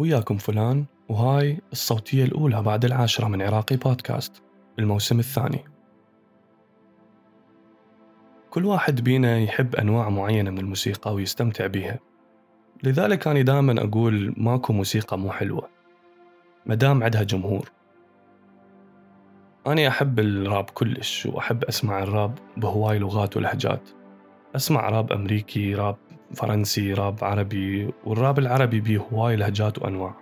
[0.00, 4.42] وياكم فلان وهاي الصوتية الأولى بعد العاشرة من عراقي بودكاست.
[4.78, 5.64] الموسم الثاني.
[8.50, 11.98] كل واحد بينا يحب أنواع معينة من الموسيقى ويستمتع بيها.
[12.82, 15.68] لذلك أنا دائما أقول ماكو موسيقى مو حلوة.
[16.66, 17.70] مدام عندها جمهور.
[19.66, 23.88] أنا أحب الراب كلش وأحب أسمع الراب بهواي لغات ولهجات.
[24.56, 25.96] أسمع راب أمريكي راب
[26.34, 30.14] فرنسي راب عربي والراب العربي بيه هواي لهجات وأنواع.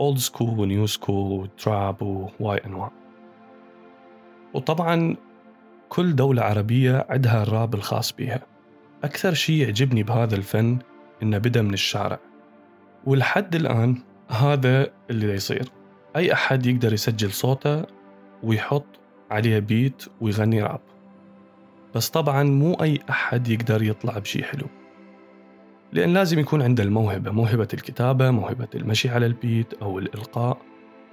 [0.00, 2.92] old school و new school و trap وهواي أنواع.
[4.54, 5.16] وطبعا
[5.88, 8.46] كل دولة عربية عندها الراب الخاص بيها
[9.04, 10.78] أكثر شيء يعجبني بهذا الفن
[11.22, 12.18] إنه بدأ من الشارع.
[13.04, 15.68] ولحد الآن هذا اللي يصير.
[16.16, 17.84] أي أحد يقدر يسجل صوته
[18.42, 18.86] ويحط
[19.30, 20.80] عليه beat ويغني راب
[21.94, 24.66] بس طبعا مو أي أحد يقدر يطلع بشي حلو.
[25.94, 30.58] لأن لازم يكون عنده الموهبة موهبة الكتابة موهبة المشي على البيت أو الإلقاء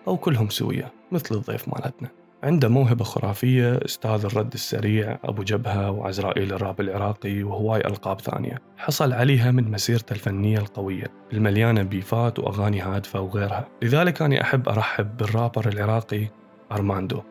[0.08, 2.10] أو كلهم سوية مثل الضيف مالتنا.
[2.44, 8.58] عنده موهبة خرافية أستاذ الرد السريع أبو جبهة وعزرائيل الراب العراقي وهواي ألقاب ثانية.
[8.78, 13.68] حصل عليها من مسيرته الفنية القوية المليانة بيفات وأغاني هادفة وغيرها.
[13.82, 16.28] لذلك أنا أحب أرحب بالرابر العراقي
[16.72, 17.22] أرماندو.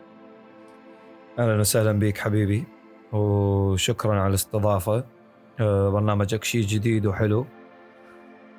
[1.38, 2.64] أهلا وسهلا بك حبيبي
[3.12, 4.97] وشكرا على الاستضافة.
[4.97, 5.19] آه،
[5.61, 7.47] برنامجك شيء جديد وحلو.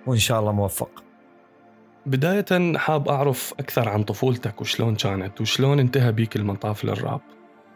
[0.08, 1.04] وان شاء الله موفق.
[2.06, 7.22] بداية حاب أعرف أكثر عن طفولتك وشلون كانت وشلون انتهى بيك المطاف للراب؟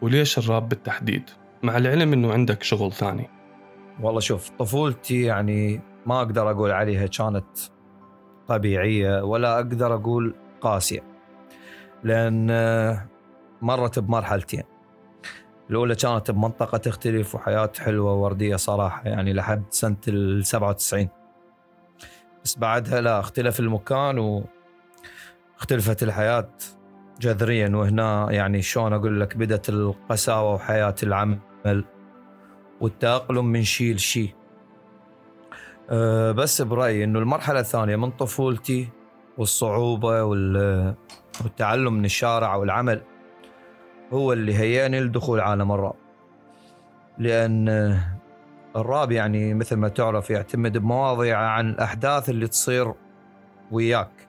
[0.02, 1.30] وليش الراب بالتحديد؟
[1.62, 3.30] مع العلم أنه عندك شغل ثاني.
[4.00, 7.58] والله شوف طفولتي يعني ما أقدر أقول عليها كانت
[8.48, 11.00] طبيعية ولا أقدر أقول قاسية.
[12.04, 13.06] لأن آه،
[13.62, 14.62] مرت بمرحلتين.
[15.70, 21.08] الأولى كانت بمنطقة تختلف وحياة حلوة ووردية صراحة يعني لحد سنة ال 97
[22.44, 24.42] بس بعدها لا اختلف المكان
[25.58, 26.48] واختلفت الحياة
[27.20, 27.68] جذريا.
[27.76, 31.38] وهنا يعني شلون أقول لك بدت القساوة وحياة العمل
[32.80, 34.34] والتأقلم من شيء لشيء
[35.90, 38.88] أه بس برأيي إنه المرحلة الثانية من طفولتي
[39.38, 40.94] والصعوبة وال-
[41.44, 43.02] والتعلم من الشارع والعمل
[44.12, 45.94] هو اللي هيأني لدخول عالم الراب
[47.18, 47.98] لأن آه،
[48.76, 52.94] الراب يعني مثل ما تعرف يعتمد بمواضيع عن الأحداث اللي تصير
[53.70, 54.28] وياك.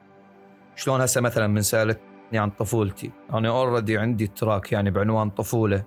[0.76, 3.12] شلون هسه مثلا من سالتني عن طفولتي.
[3.34, 5.84] أنا already عندي track يعني بعنوان طفولة.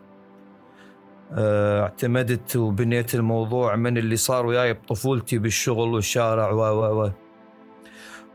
[1.33, 7.11] آه، اعتمدت وبنيت الموضوع من اللي صار وياي بطفولتي بالشغل والشارع و و و.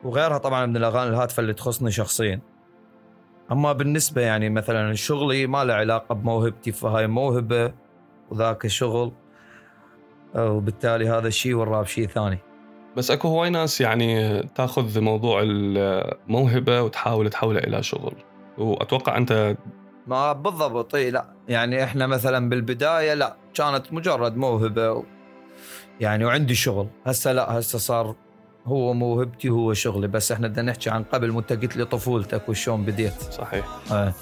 [0.04, 2.42] وغيرها طبعا من الأغاني الهادفة اللي تخصني شخصيا.
[3.52, 7.74] أما بالنسبة يعني مثلا شغلي ما له علاقة بموهبتي فهاي موهبة
[8.30, 9.12] وذاك شغل
[10.36, 12.38] وبالتالي هذا الشيء والراب شيء ثاني.
[12.98, 18.14] بس أكو هواي ناس يعني تأخذ موضوع الموهبة وتحاول تحولها إلى شغل.
[18.58, 19.56] وأتوقع أنت
[20.08, 21.26] ما بالضبط إي لا.
[21.48, 25.04] يعني إحنا مثلا بالبداية لا كانت مجرد موهبة و...
[26.00, 26.88] يعني وعندي شغل.
[27.06, 28.16] هسه لا هسه صار
[28.66, 32.50] هو موهبتي هو شغلي بس إحنا بدنا نحكي عن قبل ما أنت قلت لي طفولتك
[32.50, 34.14] وشلون بديت صحيح آه.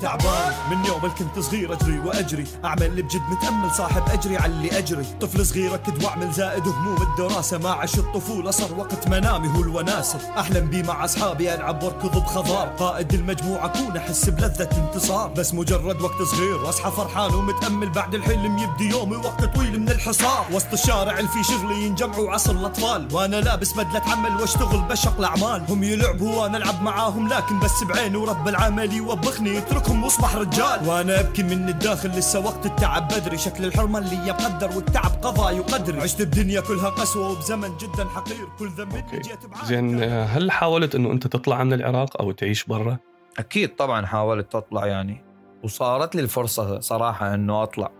[0.00, 0.52] تعبان.
[0.70, 2.44] من يوم كنت صغير أجري وأجري.
[2.64, 5.06] أعمل اللي بجد متأمل صاحب أجري على اللي أجري.
[5.20, 7.58] طفل صغير أكد وأعمل زائد هموم الدراسة.
[7.58, 10.18] ما عش الطفولة صار وقت منامي هو الوناسة.
[10.38, 15.28] أحلم بي مع أصحابي ألعب واركض بخضار قائد المجموعة اكون أحس بلذة انتصار.
[15.28, 17.88] بس مجرد وقت صغير واصحى فرحان ومتأمل.
[17.90, 20.46] بعد الحلم يبدي يومي وقت طويل من الحصار.
[20.52, 23.08] وسط الشارع اللي فيه شغلي ينجمعوا عصر الأطفال.
[23.12, 25.64] وأنا لابس بدلة عمل وأشتغل بشق الأعمال.
[25.68, 29.58] هم يلعبوا وأنا ألعب معاهم لكن بس بعيني ورب العمل يوبخني.
[29.88, 30.88] يتركهم واصبح رجال.
[30.88, 33.38] وأنا أبكي من الداخل لسه وقت التعب بدري.
[33.38, 38.46] شكل الحرمة اللي يقدر والتعب قضاء يقدر عشت بدنيا كلها قسوة وبزمن جدا حقير.
[38.58, 39.04] كل ذنب.
[39.22, 39.38] جيت.
[39.64, 42.98] زين هل حاولت أنه أنت تطلع من العراق أو تعيش برا؟
[43.38, 45.24] أكيد طبعا حاولت أطلع يعني.
[45.64, 47.90] وصارت لي الفرصة صراحة إنه أطلع.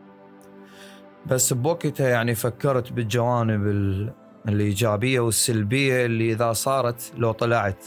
[1.27, 4.13] بس بوقتها يعني فكرت بالجوانب ال-
[4.49, 7.85] الإيجابية والسلبية اللي إذا صارت لو طلعت.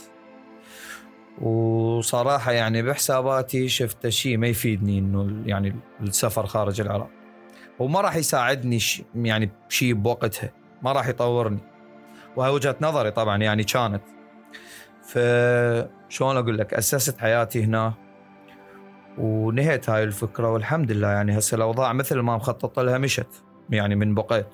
[1.40, 7.10] وصراحة يعني بحساباتي شفت شيء ما يفيدني إنه يعني السفر خارج العراق.
[7.78, 8.78] وما راح يساعدني
[9.14, 10.50] يعني بشيء بوقتها
[10.82, 11.60] ما راح يطورني.
[12.36, 14.02] وهي وجهة نظري طبعا يعني كانت.
[15.02, 17.94] فشلون أقول لك؟ أسست حياتي هنا
[19.18, 24.14] ونهيت هاي الفكرة والحمد لله يعني هسه الأوضاع مثل ما مخطط لها مشت يعني من
[24.14, 24.46] بقيت.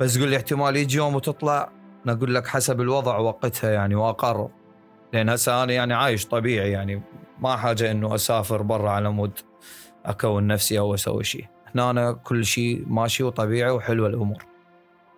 [0.00, 1.72] بس قول لي احتمال يجي يوم وتطلع
[2.04, 4.50] أنا أقول لك حسب الوضع وقتها يعني واقرر
[5.12, 7.02] لأن هسه أنا يعني عايش طبيعي يعني
[7.40, 9.38] ما حاجة إنه أسافر برا على مود
[10.06, 11.44] أكون نفسي أو أسوي شيء.
[11.74, 14.44] هنا أنا كل شيء ماشي وطبيعي وحلوه الأمور.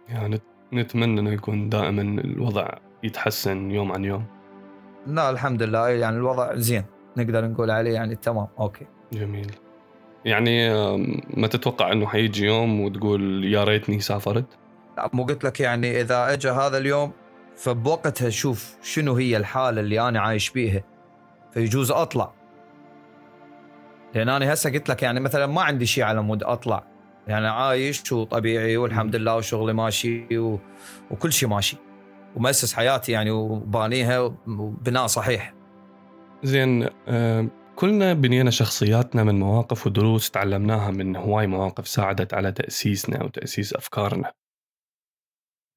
[0.08, 0.40] يعني
[0.72, 2.68] نتمنى إنه يكون دائما الوضع
[3.02, 4.24] يتحسن يوم عن يوم.
[5.06, 5.88] لا الحمد لله.
[5.88, 6.84] يعني الوضع زين.
[7.16, 8.48] نقدر نقول عليه يعني تمام.
[8.58, 8.86] okay.
[9.12, 9.50] جميل.
[10.24, 10.74] يعني
[11.36, 14.44] ما تتوقع إنه حيجي يوم وتقول يا ريتني سافرت؟
[14.96, 17.12] لا مو قلت لك يعني إذا أجى هذا اليوم
[17.56, 20.84] فبوقتها شوف شنو هي الحالة اللي أنا عايش بيها.
[21.52, 22.32] فيجوز أطلع.
[24.14, 26.84] لأن أنا هسه قلت لك يعني مثلا ما عندي شيء على مود أطلع.
[27.26, 30.58] يعني عايش وطبيعي والحمد لله وشغلي ماشي و...
[31.10, 31.76] وكل شيء ماشي.
[32.36, 34.34] ومؤسس حياتي يعني وبانيها
[34.82, 35.54] بناء صحيح.
[36.42, 43.24] زين آم، كلنا بنينا شخصياتنا من مواقف ودروس تعلمناها من هواي مواقف ساعدت على تأسيسنا
[43.24, 44.32] وتأسيس أفكارنا.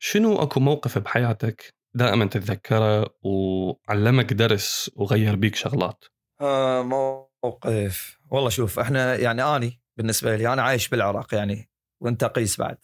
[0.08, 6.06] شنو أكو موقف بحياتك دائما تتذكره وعلمك درس وغير بيك شغلات؟
[6.42, 8.20] آه موقف.
[8.32, 11.70] والله شوف إحنا يعني أني بالنسبة لي أنا عايش بالعراق يعني
[12.02, 12.78] وأنت قيس بعد.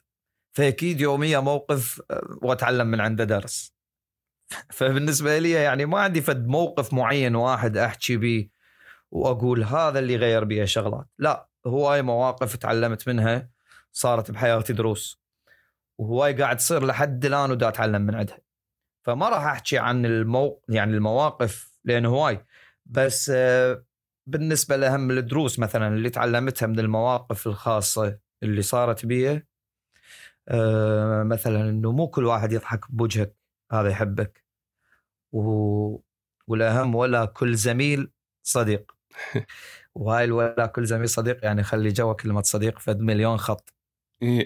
[0.58, 3.74] فأكيد يوميا موقف آه، وأتعلم من عنده درس.
[4.78, 8.50] فبالنسبة لي يعني ما عندي فد موقف معين واحد أحكي بيه
[9.12, 11.08] وأقول هذا اللي غير بيه شغلات.
[11.18, 13.50] لا هواي مواقف تعلمت منها
[13.92, 15.21] صارت بحياتي دروس.
[16.02, 18.40] وهواي قاعد تصير لحد الآن ودا أتعلم من عندها
[19.06, 22.46] فما راح أحكي عن المو يعني المواقف لأن هواي.
[22.86, 23.86] بس آه،
[24.28, 29.44] بالنسبة لاهم الدروس مثلا اللي تعلمتها من المواقف الخاصة اللي صارت بي
[30.50, 33.36] آه، مثلا إنه مو كل واحد يضحك بوجهك
[33.72, 34.46] هذا يحبك.
[35.34, 35.98] و...
[36.48, 38.12] والأهم ولا كل زميل
[38.44, 38.92] صديق.
[39.96, 43.74] وهاي ولا كل زميل صديق يعني خلي جوا كلمة صديق فد مليون خط.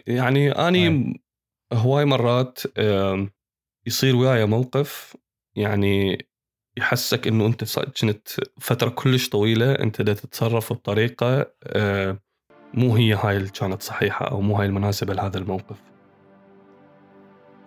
[0.07, 1.24] يعني أني
[1.73, 2.59] هواي مرات
[3.87, 5.17] يصير وياي موقف
[5.55, 6.25] يعني
[6.77, 8.27] يحسك إنه أنت كنت
[8.61, 12.19] فترة كلش طويلة أنت دا تتصرف بطريقة آه،
[12.73, 15.77] مو هي هاي اللي كانت صحيحة أو مو هاي المناسبة لهذا الموقف.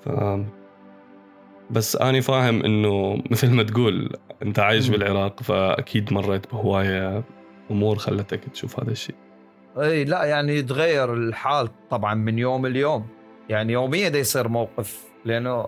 [0.05, 0.09] ف
[1.71, 4.89] بس أني فاهم إنه مثل ما تقول أنت عايش.
[4.89, 7.25] بالعراق فأكيد مريت بهواية
[7.71, 9.17] أمور خلتك تشوف هذا الشيء.
[9.79, 13.06] إي لا يعني يتغير الحال طبعا من يوم ليوم
[13.49, 15.67] يعني يوميا دا يصير موقف لأنه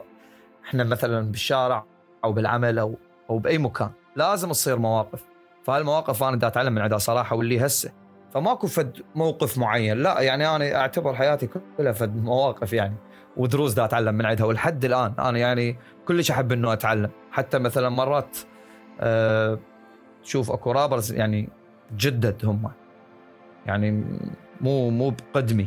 [0.65, 1.85] إحنا مثلا بالشارع
[2.25, 2.99] أو بالعمل أو
[3.31, 5.25] أو بأي مكان لازم تصير مواقف.
[5.65, 7.93] فهالمواقف أنا دا أتعلم من عندها صراحة واللي هسه.
[8.35, 9.99] فماكو فد موقف معين.
[9.99, 12.95] لا يعني أنا أعتبر حياتي كلها فد مواقف يعني
[13.37, 17.11] ودروس دا أتعلم من عندها ولحد الآن أنا يعني كلش أحب إنه أتعلم.
[17.31, 18.39] حتى مثلا مرات
[19.01, 19.59] أه
[20.23, 21.49] تشوف أكو رابرز يعني
[21.97, 22.71] جدد هم.
[23.67, 24.05] يعني
[24.61, 25.67] مو مو بقدمي.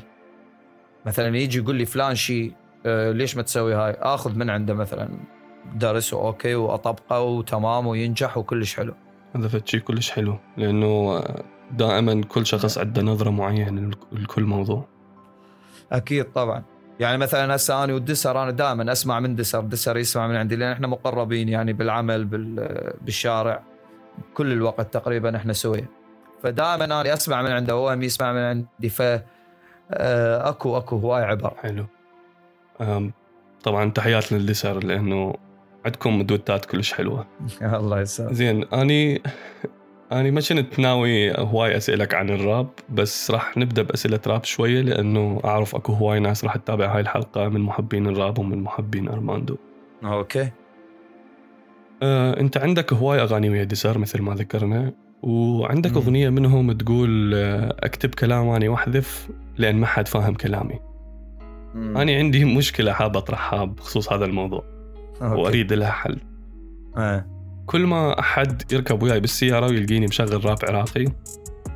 [1.06, 2.54] مثلا يجي يقول لي فلان شيء
[2.86, 5.10] آه، ليش ما تسوي هاي؟ آخذ من عنده مثلا
[5.76, 8.94] درسه أوكي وأطبقه وتمام وينجح وكلش حلو.
[9.36, 11.24] هذا شيء كلش حلو لأنه
[11.72, 14.86] دائما كل شخص عنده نظرة معينة لكل موضوع.
[15.92, 16.64] أكيد طبعا.
[17.00, 20.72] يعني مثلا هسه أنا والدسر أنا دائما أسمع من دسر دسر يسمع من عندي لأن
[20.72, 23.64] إحنا مقربين يعني بالعمل بال- بالشارع
[24.34, 25.86] كل الوقت تقريبا إحنا سويا
[26.44, 29.02] فدائما أنا أسمع من عنده وهو يسمع من عندي ف
[29.92, 31.86] أكو أكو هواي عبر حلو.
[33.64, 35.34] طبعا تحياتنا لديسر لأنه
[35.86, 37.28] عندكم دويتات كلش حلوة.
[37.62, 38.34] الله يسلمك.
[38.34, 39.22] زين أني
[40.12, 45.42] أني ما كنت ناوي هواي أسألك عن الراب بس راح نبدأ بأسئلة راب شوية لأنه
[45.46, 49.58] أعرف أكو هواي ناس راح تتابع هاي الحلقة من محبين الراب ومن محبين أرماندو.
[50.04, 50.52] okay.
[52.04, 54.94] أه، أنت عندك هواي أغاني ويا ديسر مثل ما ذكرنا؟
[55.24, 55.98] وعندك مم.
[55.98, 60.80] أغنية منهم تقول أه، أكتب كلام اني واحذف لأن ما حد فاهم كلامي
[61.76, 61.98] مم.
[61.98, 64.64] أنا عندي مشكلة حاب أطرحها بخصوص هذا الموضوع
[65.22, 65.42] okay.
[65.42, 66.20] وأريد لها حل
[66.98, 67.26] آه.
[67.66, 71.06] كل ما أحد يركب وياي بالسيارة ويلقيني مشغل راب عراقي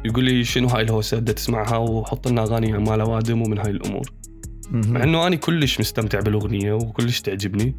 [0.05, 4.13] يقول لي شنو هاي الهوسة بدها تسمعها وحط لنا أغاني مال اوادم ومن هاي الأمور
[4.71, 7.75] مع إنه أنا كلش مستمتع بالأغنية وكلش تعجبني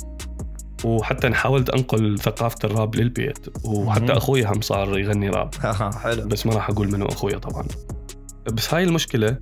[0.85, 4.13] وحتى حاولت أنقل ثقافة الراب للبيت وحتى.
[4.13, 5.55] أخوي هم صار يغني راب.
[6.03, 6.27] حلو.
[6.27, 7.65] بس ما راح أقول منو أخويا طبعا.
[8.53, 9.37] بس هاي المشكلة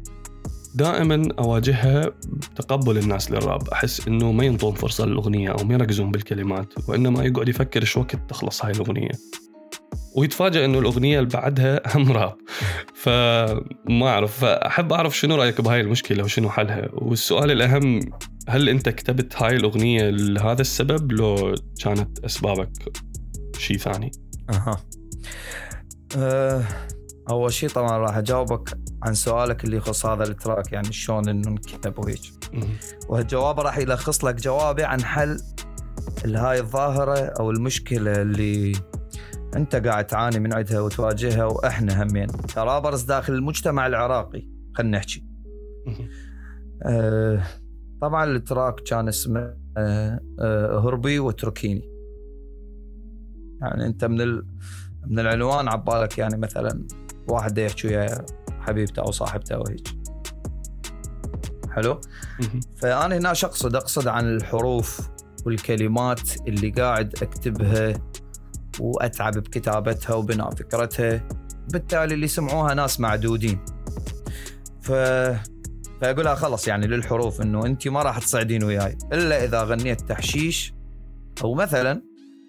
[0.75, 3.69] دائما أواجهها بتقبل الناس للراب.
[3.69, 8.17] أحس إنه ما ينطون فرصة للأغنية أو ما يركزون بالكلمات وإنما يقعد يفكر شو وقت
[8.29, 9.11] تخلص هاي الأغنية.
[10.17, 12.37] ويتفاجئ إنه الأغنية اللي بعدها هم راب.
[12.95, 14.41] فما أعرف.
[14.41, 18.01] فأحب أعرف شنو رأيك بهاي المشكلة وشنو حلها؟ والسؤال الأهم
[18.49, 22.71] هل انت كتبت هاي الأغنية لهذا السبب لو كانت أسبابك
[23.59, 24.11] شيء ثاني؟
[24.51, 24.77] أها.
[26.17, 26.63] أه
[27.31, 31.99] أول شيء طبعا راح أجاوبك عن سؤالك اللي يخص هذا التراك يعني شلون إنه انكتب
[31.99, 32.21] وهيك.
[33.09, 35.39] والجواب راح يلخص لك جوابي عن حل
[36.25, 38.73] هاي الظاهرة أو المشكلة اللي
[39.57, 42.27] أنت قاعد تعاني من عندها وتواجهها وإحنا همين.
[42.27, 45.25] كرابرز داخل المجتمع العراقي خلينا نحكي.
[45.87, 46.09] مهم.
[48.01, 51.91] طبعا التراك كان اسمه آه، آه، هربي وتركيني.
[53.61, 54.47] يعني انت من ال...
[55.07, 56.87] من العنوان عبالك يعني مثلا
[57.29, 58.27] واحد يحكي ويا
[58.61, 59.89] حبيبته أو صاحبته أو هيك
[61.71, 62.01] حلو.
[62.77, 65.11] فأنا هنا اقصد أقصد عن الحروف
[65.47, 67.95] والكلمات اللي قاعد أكتبها
[68.81, 71.29] وأتعب بكتابتها وبناء فكرتها.
[71.73, 73.59] بالتالي اللي سمعوها ناس معدودين.
[74.81, 74.93] ف
[76.01, 80.75] فاقولها خلص يعني للحروف إنه أنت ما راح تصعدين وياي إلا إذا غنيت تحشيش
[81.45, 82.03] أو مثلا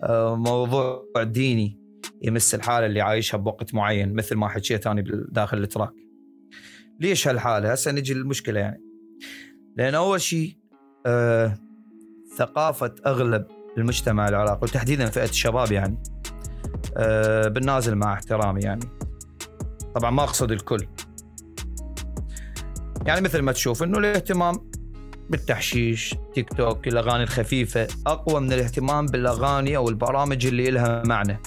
[0.03, 1.79] آه، موضوع ديني
[2.21, 5.93] يمس الحالة اللي عايشها بوقت معين مثل ما حكيت أنا داخل التراك.
[6.99, 8.81] ليش هالحالة؟ هسه نجي للمشكلة يعني.
[9.77, 10.57] لأن أول شيء
[11.05, 11.57] آه
[12.37, 16.03] ثقافة أغلب المجتمع العراقي وتحديدا فئة الشباب يعني
[16.97, 18.85] آه بالنازل مع احترامي يعني.
[19.95, 20.87] طبعا ما أقصد الكل.
[23.07, 24.71] يعني مثل ما تشوف إنه الاهتمام
[25.29, 31.39] بالتحشيش تيك توك الأغاني الخفيفة أقوى من الاهتمام بالأغاني أو البرامج اللي لها معنى.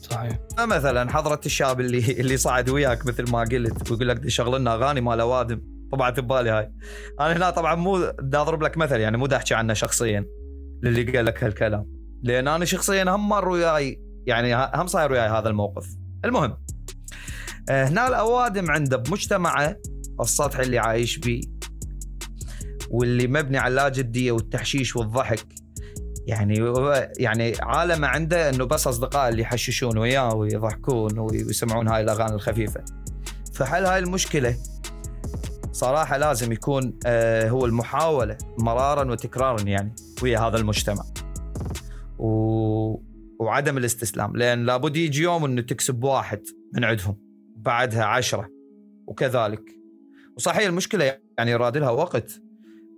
[0.00, 0.38] صحيح.
[0.58, 5.00] مثلا حضرة الشاب اللي اللي صعد وياك مثل ما قلت ويقول لك شغل لنا أغاني
[5.00, 5.62] مال أوادم.
[5.92, 6.72] طبعت ببالي هاي.
[7.20, 10.26] أنا هنا طبعا مو دا أضرب لك مثل يعني مو دا أحكي عنه شخصيا
[10.82, 11.86] للي قال لك هالكلام.
[12.22, 15.86] لأن أنا شخصيا هم مر وياي يعني هم صاير وياي هذا الموقف.
[16.24, 16.56] المهم
[17.68, 19.76] آه، هنا الأوادم عنده بمجتمعه
[20.20, 21.40] السطح اللي عايش بيه
[22.90, 25.46] واللي مبني على اللاجديه والتحشيش والضحك
[26.26, 26.54] يعني
[27.18, 32.84] يعني عالم عنده إنه بس أصدقاء اللي يحششون وياه ويضحكون ويسمعون هاي الأغاني الخفيفة.
[33.54, 34.56] فحل هاي المشكلة
[35.72, 41.04] صراحة لازم يكون آه هو المحاولة مرارا وتكرارا يعني ويا هذا المجتمع.
[42.18, 43.14] و...
[43.40, 46.42] وعدم الاستسلام لأن لابد يجي يوم إنه تكسب واحد
[46.74, 47.16] من عندهم
[47.56, 48.48] بعدها عشرة
[49.06, 49.83] وكذلك
[50.36, 52.40] وصحيح المشكلة يعني يراد لها وقت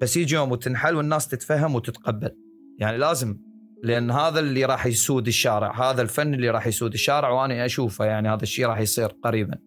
[0.00, 2.30] بس يجي يوم وتنحل والناس تتفهم وتتقبل.
[2.78, 3.38] يعني لازم
[3.82, 8.28] لأن هذا اللي راح يسود الشارع هذا الفن اللي راح يسود الشارع وأنا أشوفه يعني
[8.28, 9.58] هذا الشيء راح يصير قريبا.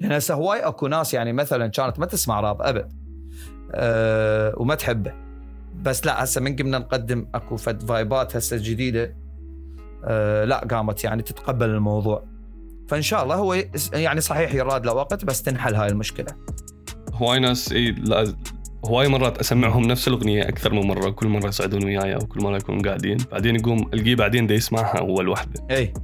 [0.00, 2.92] لأن هسه هواي أكو ناس يعني مثلا كانت ما تسمع راب أبد
[3.72, 5.12] أه وما تحبه.
[5.82, 9.16] بس لا هسه من قمنا نقدم أكو فد vibe ات هسه جديدة
[10.04, 12.39] أه لا قامت يعني تتقبل الموضوع.
[12.90, 16.26] فإن شاء الله هو يعني صحيح يراد له وقت بس تنحل هاي المشكلة.
[17.12, 18.34] هواي ناس لا
[18.86, 22.56] هواي مرات أسمعهم نفس الأغنية أكثر من مرة كل مرة يصعدون وياي أو كل مرة
[22.56, 25.94] يكونوا قاعدين بعدين يقوم القيه بعدين دا يسمعها أول وحده إي.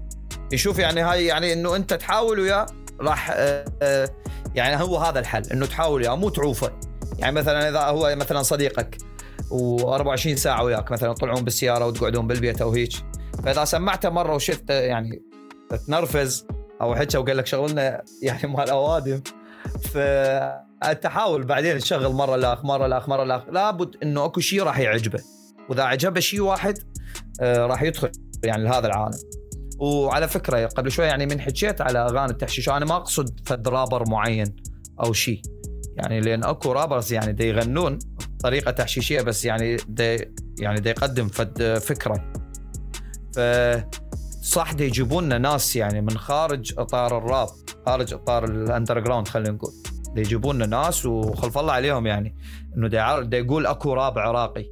[0.52, 2.66] يشوف يعني هاي يعني إنه أنت تحاول وياه
[3.00, 4.08] راح آه، آه،
[4.54, 6.72] يعني هو هذا الحل إنه تحاول وياه مو تعوفه.
[7.18, 8.98] يعني مثلا إذا هو مثلا صديقك
[9.50, 12.92] و24 ساعة وياك مثلا تطلعون بالسيارة وتقعدون بالبيت أو هيك
[13.44, 15.22] فإذا سمعته مرة وشفت يعني
[15.86, 16.46] تنرفز
[16.80, 19.20] أو حكى وقال لك شغلنا يعني مال أوادم.
[19.82, 25.20] فتحاول بعدين تشغل مرة الاخ مرة الاخ مرة الاخ لابد إنه أكو شيء راح يعجبه.
[25.68, 26.78] وإذا عجبه شيء واحد
[27.40, 28.10] آه، راح يدخل
[28.44, 29.18] يعني لهذا العالم.
[29.78, 32.68] وعلى فكرة قبل شوي يعني من حكيت على أغاني التحشيش.
[32.68, 34.56] أنا ما أقصد فد رابر معين
[35.04, 35.40] أو شيء
[35.96, 37.98] يعني لأن أكو rappers يعني دي يغنون
[38.40, 40.30] طريقه تحشيشية بس يعني دي
[40.60, 42.32] يعني دي يقدم فد فكرة.
[43.34, 43.38] ف
[44.46, 47.48] صح دي يجيبون لنا ناس يعني من خارج إطار الراب
[47.86, 49.72] خارج إطار ال underground خلينا نقول.
[50.14, 52.34] دي يجيبون لنا ناس وخلف الله عليهم يعني
[52.76, 54.66] إنه دي, دي يقول أكو راب عراقي.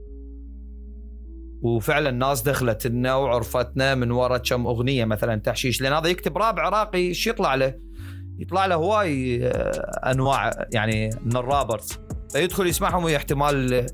[1.63, 6.59] وفعلا الناس دخلت لنا وعرفتنا من ورا كم أغنية مثلا تحشيش لأن هذا يكتب راب
[6.59, 7.75] عراقي إيش يطلع له؟
[8.39, 11.89] يطلع له هواي آه، أنواع يعني من الرابرز.
[12.33, 13.87] فيدخل يسمعهم واحتمال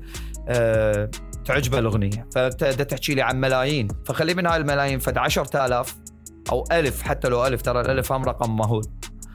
[1.45, 2.27] تعجبه الأغنية.
[2.35, 3.87] فانت دا تحكي لي عن ملايين.
[4.05, 5.95] فخلي من هاي الملايين فد 10000
[6.51, 8.83] أو ألف حتى لو ألف ترى الألف هم رقم مهول.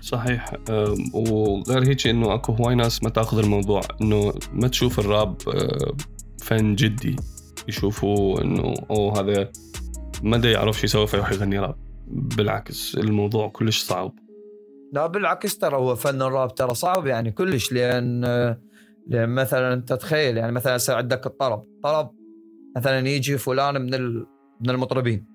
[0.00, 0.52] صحيح.
[1.12, 5.36] وغير هيك إنه أكو هواي ناس ما تأخذ الموضوع إنه ما تشوف الراب
[6.42, 7.16] فن جدي.
[7.68, 9.50] يشوفوا إنه أوه هذا
[10.22, 11.76] ما دا يعرف شو يسوي فيروح يغني راب.
[12.06, 14.14] بالعكس الموضوع كلش صعب.
[14.92, 18.56] لا بالعكس ترى هو فن الراب ترى صعب يعني كلش لأن لأن
[19.10, 22.10] مثلا انت تخيل يعني مثلا هسه عندك الطرب طرب
[22.76, 24.16] مثلا يجي فلان من
[24.60, 25.26] من المطربين.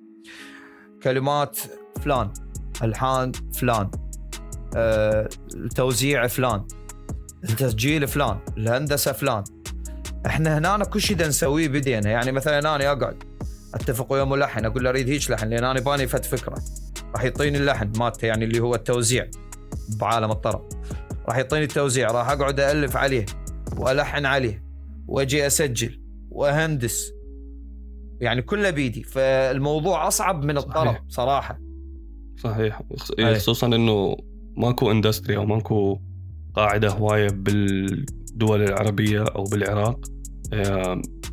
[1.03, 1.59] كلمات
[2.01, 2.33] فلان
[2.83, 3.91] ألحان فلان
[4.75, 6.67] آه، التوزيع فلان
[7.43, 9.43] التسجيل فلان الهندسة فلان.
[10.25, 12.09] إحنا هنا كل شيء نسويه بدينا.
[12.09, 13.23] يعني مثلا أنا أقعد
[13.73, 16.55] أتفق ويا ملحن أقول له أريد هيك لحن لأن أنا باني فت فكرة.
[17.15, 19.27] راح يعطيني اللحن مالته يعني اللي هو التوزيع
[19.99, 20.69] بعالم الطرب.
[21.27, 23.25] راح يعطيني التوزيع راح أقعد الف عليه.
[23.77, 24.63] والحن عليه
[25.07, 27.11] واجي أسجل واهندس
[28.21, 29.03] يعني كله بيدي.
[29.03, 31.03] فالموضوع أصعب من صحيح.
[31.07, 31.59] صراحة.
[32.37, 32.81] صحيح.
[33.19, 33.35] أي.
[33.35, 34.17] خصوصا إنه
[34.57, 35.99] ماكو إندستري أو ماكو
[36.53, 39.99] قاعدة هواية بالدول العربية أو بالعراق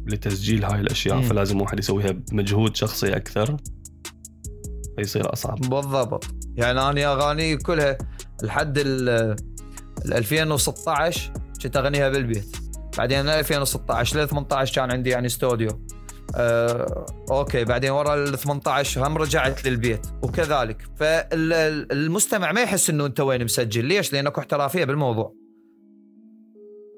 [0.07, 1.17] لتسجيل هاي الأشياء.
[1.17, 1.23] مم.
[1.23, 3.57] فلازم واحد يسويها بمجهود شخصي أكثر.
[4.97, 5.59] فيصير أصعب.
[5.61, 6.25] بالضبط.
[6.57, 7.99] يعني أنا اغاني كلها
[8.43, 9.37] لحد ال
[10.07, 12.57] 2016 كنت أغنيها بالبيت.
[12.99, 15.71] بعدين من 2016 ل 18 كان عندي يعني استوديو.
[16.37, 20.83] آه، أوكي بعدين ورا ال 18 هم رجعت للبيت وكذلك.
[20.97, 23.85] فالمستمع ما يحس إنه أنت وين مسجل.
[23.85, 25.35] ليش؟ لأن اكو احترافية بالموضوع.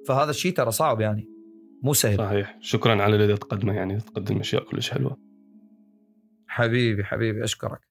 [0.08, 1.28] فهذا الشيء ترى صعب يعني.
[1.82, 2.18] مو سهل.
[2.18, 2.58] صحيح.
[2.60, 5.16] شكرا على اللي تقدمه يعني تقدم أشياء كلش حلوة.
[6.48, 7.89] حبيبي حبيبي أشكرك.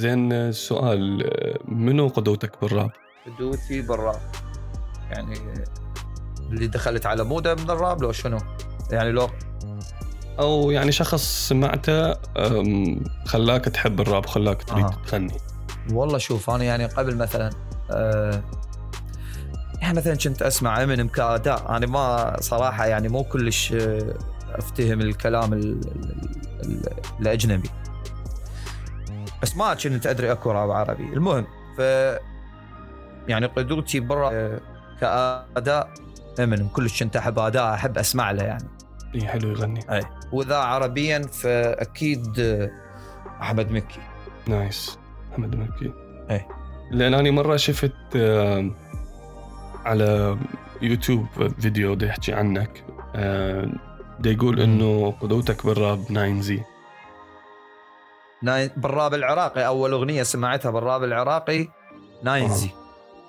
[0.00, 2.90] زين سؤال آه، منو قدوتك بالراب؟
[3.26, 4.20] قدوتي بالراب
[5.10, 5.34] يعني
[6.50, 8.38] اللي دخلت على مودة من الراب لو شنو؟
[8.90, 9.28] يعني لو
[10.38, 12.14] أو يعني شخص سمعته
[13.26, 15.02] خلاك تحب الراب خلاك تريد آه.
[15.06, 15.36] تغني
[15.92, 17.50] والله شوف أنا يعني قبل مثلا
[17.90, 18.42] آه
[19.80, 24.14] يعني مثلا كنت أسمع امينيم كأداء أنا ما صراحة يعني مو كلش آه،
[24.48, 26.14] أفتهم الكلام ال ال
[26.64, 26.82] ال
[27.20, 27.70] الأجنبي
[29.42, 31.04] بس ما كنت أدري أكو راب عربي.
[31.04, 31.80] المهم ف
[33.28, 34.60] يعني قدوتي برا آه،
[35.00, 35.90] كأداء
[36.40, 38.68] امينيم كلش كنت أحب أداء أحب أسمع له يعني.
[39.14, 39.80] إي حلو يغني.
[40.32, 42.70] واذا عربيا فأكيد آه،
[43.42, 44.00] أحمد مكي.
[44.46, 44.98] nice.
[45.30, 45.92] أحمد مكي.
[46.30, 46.48] إيه.
[46.90, 48.16] لأن أنا مرة شفت
[49.84, 50.38] على
[50.82, 51.26] يوتيوب
[51.60, 52.84] فيديو دا يحكي عنك.
[54.20, 54.60] دا يقول.
[54.60, 56.64] إنه قدوتك بالراب ناينزي ناين
[58.76, 61.68] بالراب العراقي أول أغنية سمعتها بالراب العراقي
[62.22, 62.70] ناينزي.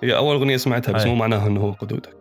[0.03, 1.05] هي أول أغنية سمعتها بس.
[1.05, 2.15] مو معناها إنه هو قدوتك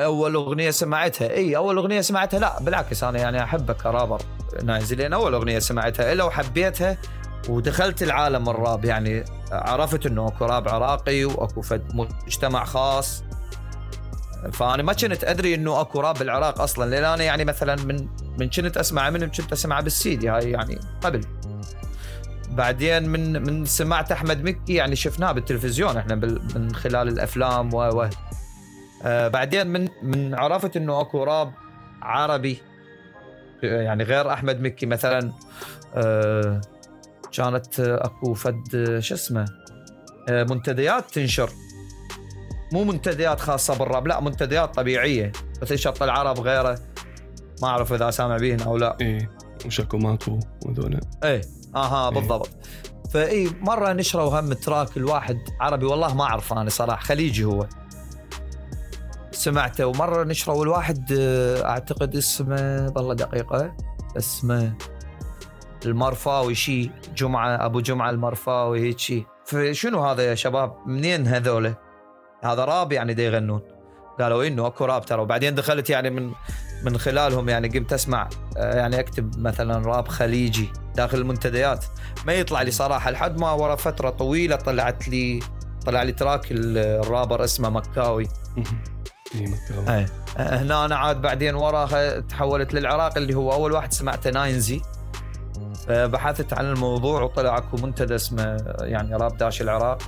[0.00, 4.22] أول أغنية سمعتها إي أول أغنية سمعتها لا بالعكس أنا يعني احبه كرابر
[4.62, 6.98] ناينزي لأن أول أغنية سمعتها إلا وحبيتها
[7.48, 13.24] ودخلت العالم الراب يعني عرفت إنه أكو راب عراقي وأكو فد مجتمع خاص.
[14.52, 18.48] فأنا ما كنت أدري إنه أكو راب بالعراق أصلا لأن أنا يعني مثلا من من
[18.48, 21.20] كنت أسمع من كنت أسمع بالسيدي هاي يعني قبل.
[22.58, 26.14] بعدين من من سمعت أحمد مكي يعني شفناه بالتلفزيون إحنا
[26.54, 28.08] من خلال الأفلام و و
[29.04, 31.52] آه بعدين من من عرفت إنه أكو راب
[32.02, 32.58] عربي
[33.62, 35.32] يعني غير أحمد مكي مثلا
[35.94, 36.60] آه
[37.32, 39.46] كانت أكو فد شو اسمه؟
[40.28, 41.50] آه منتديات تنشر.
[42.72, 45.32] مو منتديات خاصة بالراب لا منتديات طبيعية.
[45.62, 46.78] مثل شط العرب غيره؟
[47.62, 48.96] ما أعرف إذا سامع بيهن أو لا.
[49.00, 49.28] اي
[49.66, 51.57] وشكو ماكو وهذول إيه.
[51.76, 52.14] أها إيه.
[52.14, 52.50] بالضبط.
[53.10, 57.66] فإي مرة نشروا هم تراك الواحد عربي والله ما أعرف أنا صراحة خليجي هو.
[59.30, 63.76] سمعته ومرة نشروا الواحد آه، أعتقد اسمه والله دقيقة
[64.16, 64.74] اسمه
[65.86, 69.26] المرفاوي شي جمعة أبو جمعة المرفاوي هيك شي.
[69.44, 71.74] فشنو هذا يا شباب؟ منين هذول
[72.44, 73.60] هذا راب يعني دا يغنون.
[74.20, 75.22] قالوا إنه أكو راب ترى.
[75.22, 76.32] وبعدين دخلت يعني من
[76.84, 81.84] من خلالهم يعني قمت أسمع آه، يعني أكتب مثلا راب خليجي داخل المنتديات.
[82.26, 85.40] ما يطلع لي صراحة لحد ما ورا فترة طويلة طلعت لي
[85.86, 88.28] طلع لي track ال- الرابر اسمه مكاوي.
[89.36, 89.54] اي
[89.98, 94.80] إيه هنا أنا عاد بعدين وراها تحولت للعراق اللي هو أول واحد سمعته ناينزي.
[95.88, 100.02] آه، بحثت عن الموضوع وطلع أكو منتدى اسمه يعني راب dash العراق.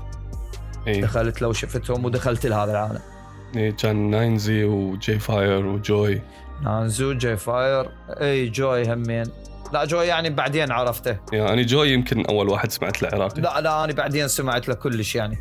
[0.87, 2.99] اي دخلت لو شفتهم ودخلت لهذا العالم.
[3.57, 6.23] إي، كان ناينزي وجي فاير وجوي.
[6.63, 7.91] ناينزي جي فاير.
[8.09, 9.27] إي جوي همين.
[9.73, 11.17] لا جوي يعني بعدين عرفته.
[11.33, 13.41] يعني أنا جوي يمكن أول واحد سمعت له عراقي.
[13.41, 15.39] لا لا أنا بعدين سمعت له كلش يعني.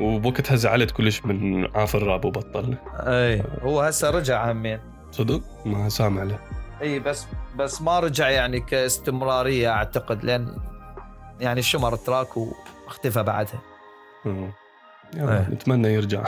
[0.00, 2.76] وبوقتها زعلت كلش من عاف الراب وبطل.
[2.94, 4.80] إي هو هسه رجع همين.
[5.10, 6.38] صدق؟ ما سامع له.
[6.82, 10.56] إي بس بس ما رجع يعني كاستمرارية أعتقد لأن
[11.40, 13.60] يعني شمر تراك واختفى بعدها.
[14.24, 14.52] مم.
[15.14, 15.48] يلا إيه.
[15.50, 16.26] نتمنى يرجع.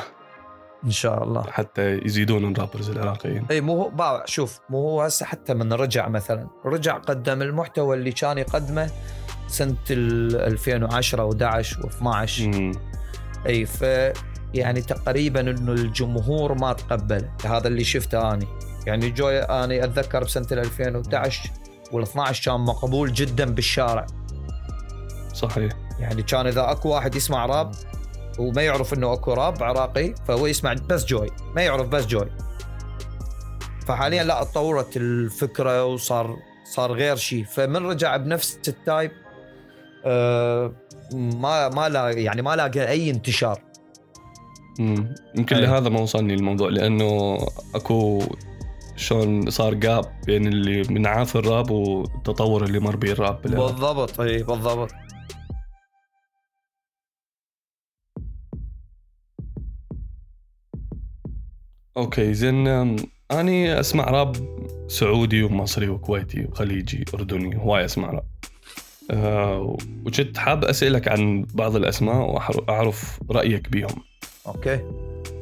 [0.84, 1.42] إن شاء الله.
[1.42, 3.46] حتى يزيدون الرابرز العراقيين.
[3.50, 6.48] إي مو هو شوف مو هو هسه حتى من رجع مثلا.
[6.64, 8.90] رجع قدم المحتوى اللي كان يقدمه
[9.48, 12.72] سنة ال 2010 و11 و12 مم.
[13.46, 13.82] إي ف
[14.54, 17.28] يعني تقريبا إنه الجمهور ما تقبل.
[17.44, 18.46] هذا اللي شفته اني
[18.86, 21.50] يعني جوي اني أتذكر بسنة ال 2011
[21.92, 24.06] وال 12 كان مقبول جدا بالشارع.
[25.34, 25.72] صحيح.
[25.98, 27.72] يعني كان إذا أكو واحد يسمع راب
[28.38, 32.30] وما يعرف إنه أكو راب عراقي فهو يسمع بس جوي ما يعرف بس جوي
[33.86, 36.36] فحاليا لا تطورت الفكرة وصار
[36.74, 39.10] صار غير شيء فمن رجع بنفس التايب
[40.04, 40.72] آه
[41.14, 43.60] ما ما لا يعني ما لاقى أي انتشار
[44.78, 45.14] مم.
[45.36, 45.62] يمكن أي.
[45.62, 47.38] لهذا ما وصلني الموضوع لأنه
[47.74, 48.22] أكو
[48.96, 53.70] شلون صار gap بين اللي من عاف الراب والتطور اللي مر به الراب بالعراق.
[53.70, 54.90] بالضبط إي بالضبط
[61.96, 62.66] okay زين
[63.30, 64.36] أني أسمع راب
[64.88, 68.24] سعودي ومصري وكويتي وخليجي أردني هواي أسمع راب.
[69.10, 69.76] أه
[70.06, 72.16] وكنت حاب أسألك عن بعض الأسماء
[72.68, 74.02] واعرف رأيك بيهم.
[74.46, 74.80] أوكي.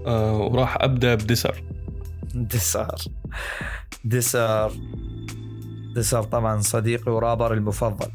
[0.07, 1.63] أه وراح أبدأ بدسر.
[2.35, 2.97] دسار
[4.05, 4.73] دسار
[5.95, 8.09] دسار طبعا صديقي ورابر المفضل.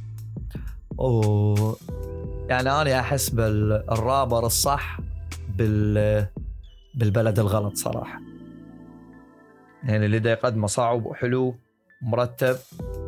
[0.97, 1.73] و
[2.49, 4.99] يعني أنا أحس بالرابر الصح
[5.57, 6.27] بال
[6.95, 8.21] بالبلد الغلط صراحة.
[9.83, 11.55] يعني اللي دا يقدمه صعب وحلو
[12.01, 12.55] مرتب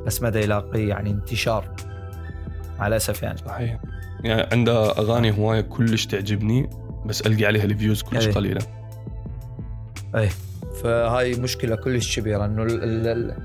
[0.06, 1.76] بس ما دا يلاقي يعني انتشار.
[2.80, 3.38] مع الأسف يعني.
[3.38, 3.80] صحيح.
[4.24, 6.70] يعني عنده أغاني هواية كلش تعجبني
[7.06, 8.32] بس ألقي عليها ال views كلش أي.
[8.32, 8.62] قليلة.
[10.84, 13.36] فهاي مشكلة كلش كبيرة إنه ال- ال- ال-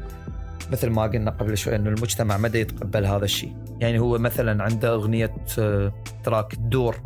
[0.72, 3.56] مثل ما قلنا قبل شوي إنه المجتمع ما يتقبل هذا الشيء.
[3.80, 5.92] يعني هو مثلا عنده أغنية آه،
[6.24, 6.96] track الدور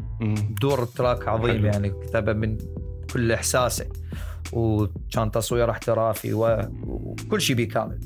[0.60, 1.66] دور ال track عظيم حلو.
[1.66, 2.58] يعني كتبه من
[3.12, 3.86] كل إحساسه.
[4.52, 8.00] وكان تصوير احترافي وكل شيء بيه كامل.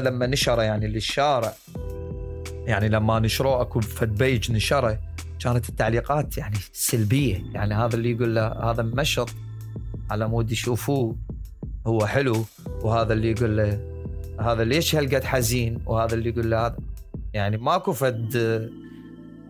[0.00, 1.52] لما نشره يعني للشارع
[2.66, 4.98] يعني لما نشروه أكو فد بيج نشره
[5.40, 7.42] كانت التعليقات يعني سلبية.
[7.52, 9.30] يعني هذا اللي يقول له هذا مشط
[10.10, 11.16] على مود يشوفوه
[11.86, 12.44] هو حلو.
[12.82, 13.80] وهذا اللي يقول له
[14.40, 16.76] هذا ليش هالقد حزين؟ وهذا اللي يقول له هذا
[17.34, 18.36] يعني ماكو فد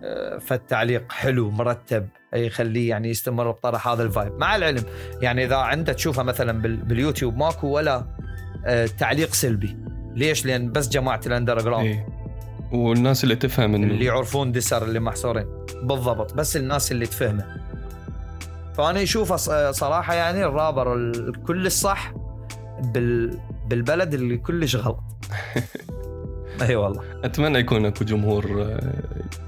[0.05, 4.83] آه، فد تعليق حلو مرتب يخليه يعني يستمر بطرح هذا ال vibe مع العلم
[5.23, 8.07] يعني إذا عنده تشوفه مثلا بال- باليوتيوب ماكو ولا
[8.67, 9.77] آه، تعليق سلبي.
[10.15, 12.07] ليش؟ لأن بس جماعة ال underground إيه.
[12.73, 15.47] والناس اللي تفهم إنه اللي يعرفون ديسر اللي محصورين.
[15.83, 17.57] بالضبط بس الناس اللي تفهمه.
[18.75, 22.13] فأنا اشوفه ص- صراحة يعني الرابر الكل الصح
[22.83, 25.01] بال بالبلد اللي كلش غلط.
[26.63, 27.03] إي والله.
[27.25, 28.93] أتمنى يكون أكو جمهور آه،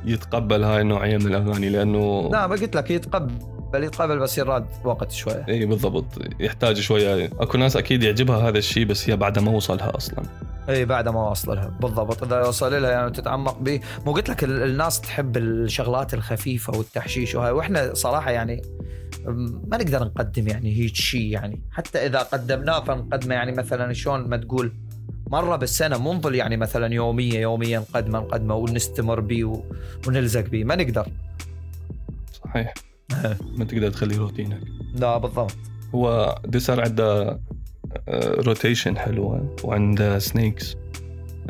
[0.05, 3.35] يتقبل هاي النوعية من الأغاني لأنه لا ما قلت لك يتقبل
[3.75, 5.45] يتقبل بس يراد وقت شوية.
[5.49, 6.05] اي بالضبط.
[6.41, 7.31] يحتاج شوية.
[7.41, 10.23] أكو ناس أكيد يعجبها هذا الشيء بس هي بعد ما وصلها أصلا.
[10.69, 12.23] اي بعد ما وصل لها بالضبط.
[12.23, 17.35] إذا وصل لها يعني تتعمق به مو قلت لك ال- الناس تحب الشغلات الخفيفة والتحشيش
[17.35, 17.51] وهاي.
[17.53, 18.63] وإحنا صراحة يعني
[19.69, 21.63] ما نقدر نقدم يعني هيك شيء يعني.
[21.71, 24.73] حتى إذا قدمناه فنقدمه يعني مثلا شلون ما تقول
[25.31, 29.63] مرة بالسنة مو نظل يعني مثلا يوميه يوميا نقدمه نقدمه ونستمر به
[30.07, 31.07] ونلزق به ما نقدر.
[32.45, 32.75] صحيح.
[33.57, 34.61] ما تقدر تخليه روتينك.
[34.95, 35.57] لا بالضبط.
[35.95, 37.41] هو ديسر عنده
[38.47, 40.77] Rotation حلوة وعنده Snakes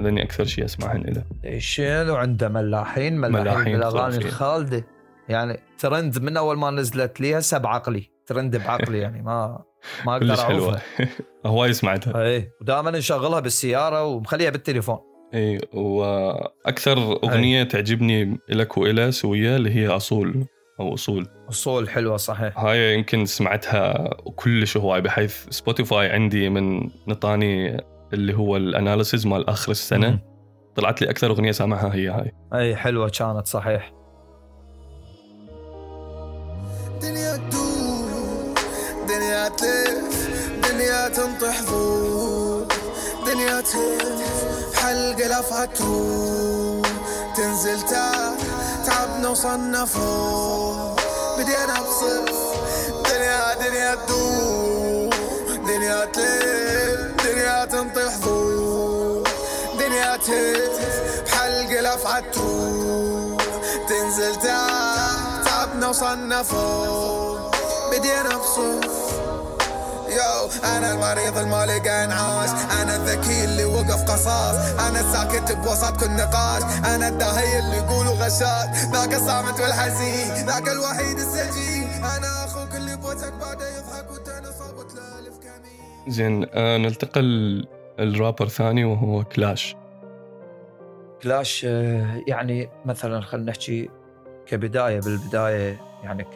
[0.00, 4.16] هذني أكثر شيء أسمعهن له شنو عنده ملاحين ملاحين, ملاحين بالأغاني.
[4.16, 4.86] الخالدة.
[5.28, 9.62] يعني ترند من أول ما نزلت لي هسه بعقلي ترند بعقلي يعني ما
[10.06, 10.80] ما أقدر حلوة.
[11.46, 12.22] هواي سمعتها.
[12.24, 14.98] اي ودائما نشغلها بالسيارة ومخليها بالتليفون.
[15.34, 20.46] اي وأكثر أغنية تعجبني لك وإلى سوية اللي هي أصول
[20.80, 21.26] أو أصول.
[21.50, 22.58] أصول حلوة صحيح.
[22.58, 29.48] هاي يمكن سمعتها كلش هواي بحيث Spotify عندي من نطاني اللي هو ال analysis مال
[29.48, 30.10] آخر السنة.
[30.10, 30.18] مم.
[30.76, 32.32] طلعت لي أكثر أغنية سامعها هي هاي.
[32.54, 33.92] اي حلوة كانت صحيح.
[37.02, 37.36] دنيا
[41.08, 41.60] تنطح
[43.26, 46.88] دنيا تهف حلقة لفها تروح.
[47.36, 48.38] تنزل تحت
[48.86, 51.00] تعبنا وصلنا فوق.
[51.38, 52.34] بدينا بصف
[53.10, 55.14] دنيا دنيا تدور
[55.66, 59.24] دنيا تلف دنيا تنطح ضوء.
[59.78, 63.42] دنيا تهف بحلقة لفها تروح.
[63.88, 67.54] تنزل تحت تعبنا وصلنا فوق.
[67.90, 69.07] بدينا بصف
[70.18, 70.50] يو.
[70.76, 72.50] أنا المريض المالي انعاش
[72.82, 74.56] أنا الذكي اللي وقف قصاص.
[74.86, 76.62] أنا الساكت بوسط كل نقاش.
[76.94, 78.68] أنا الداهي اللي يقولوا غشاش.
[78.92, 80.46] ذاك الصامت والحزين.
[80.46, 81.88] ذاك الوحيد السجين.
[82.16, 86.12] أنا أخوك اللي بوجهك بعده يضحك وتاني صوت له الف كمين.
[86.12, 87.66] زين آه ننتقل
[87.98, 89.76] الرابر ثاني وهو كلاش.
[91.22, 93.90] كلاش آه، يعني مثلا خلينا نحكي
[94.46, 96.26] كبداية بالبداية يعني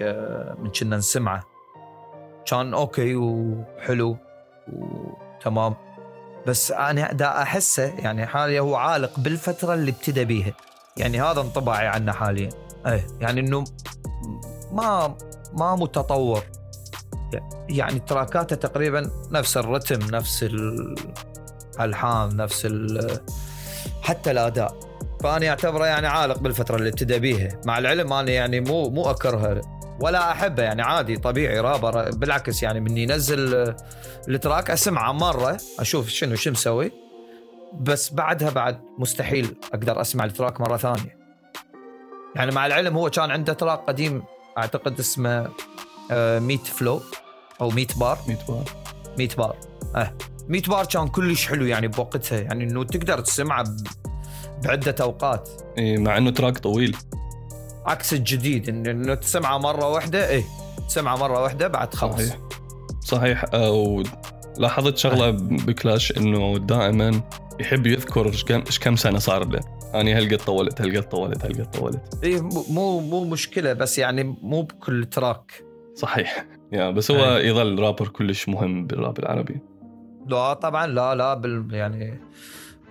[0.59, 1.52] من كنا نسمعه.
[2.47, 4.17] كان أوكي وحلو
[4.73, 5.75] وتمام.
[6.47, 10.53] بس أنا دا أحسه يعني حاليا هو عالق بالفترة اللي ابتدى بيها.
[10.97, 12.49] يعني هذا انطباعي عنه حاليا.
[12.87, 13.65] إيه يعني إنه
[14.73, 15.17] ما
[15.53, 16.43] ما متطور.
[17.69, 20.43] يعني تراكاته تقريبا نفس الرتم نفس
[21.79, 22.69] الألحان نفس
[24.03, 24.93] حتى الأداء.
[25.21, 27.61] فأنا أعتبره يعني عالق بالفترة اللي ابتدى بيها.
[27.67, 29.82] مع العلم أنا يعني مو مو أكرهه.
[30.03, 32.11] ولا أحبه يعني عادي طبيعي رابر.
[32.11, 33.77] بالعكس يعني من ينزل آه،
[34.29, 36.93] ال track أسمعه مرة أشوف شنو شو مسوي.
[37.81, 41.19] بس بعدها بعد مستحيل أقدر أسمع ال track مرة ثانية.
[42.37, 44.23] يعني مع العلم هو كان عنده track قديم
[44.59, 45.49] أعتقد اسمه
[46.11, 47.01] آه، ميت flow
[47.61, 48.19] أو ميت بار.
[48.29, 48.65] 100 بار.
[49.19, 49.57] ميت بار.
[49.97, 50.15] آه
[50.49, 52.41] ميت بار كان كلش حلو يعني بوقتها.
[52.41, 53.65] يعني إنه تقدر تسمعه
[54.65, 55.51] بعدة أوقات.
[55.79, 56.97] إيه مع إنه track طويل.
[57.87, 60.45] عكس الجديد إن- انه تسمعه مرة واحدة إيه
[60.89, 62.39] تسمعه مرة واحدة بعد خلص صحيح.
[63.01, 63.45] صحيح.
[63.55, 64.03] آه،
[64.59, 67.21] ولاحظت شغلة بكلاش إنه دائما
[67.61, 69.61] يحب يذكر إيش كم إيش كم سنة صار له.
[69.95, 72.19] أنا هالقد طولت هالقد طولت هالقد طولت.
[72.25, 75.65] إيه مو- مو مو مشكلة بس يعني مو بكل track.
[75.95, 76.47] صحيح.
[76.73, 77.49] يا بس هو أي.
[77.49, 79.61] يظل رابر كلش مهم بالراب العربي.
[80.27, 82.21] لا طبعا لا لا بال يعني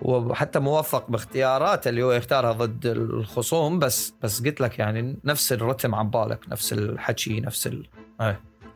[0.02, 5.94] وحتى موفق باختياراته اللي هو يختارها ضد الخصوم بس بس قلت لك يعني نفس الرتم
[5.94, 7.88] عن بالك نفس الحكي نفس ال...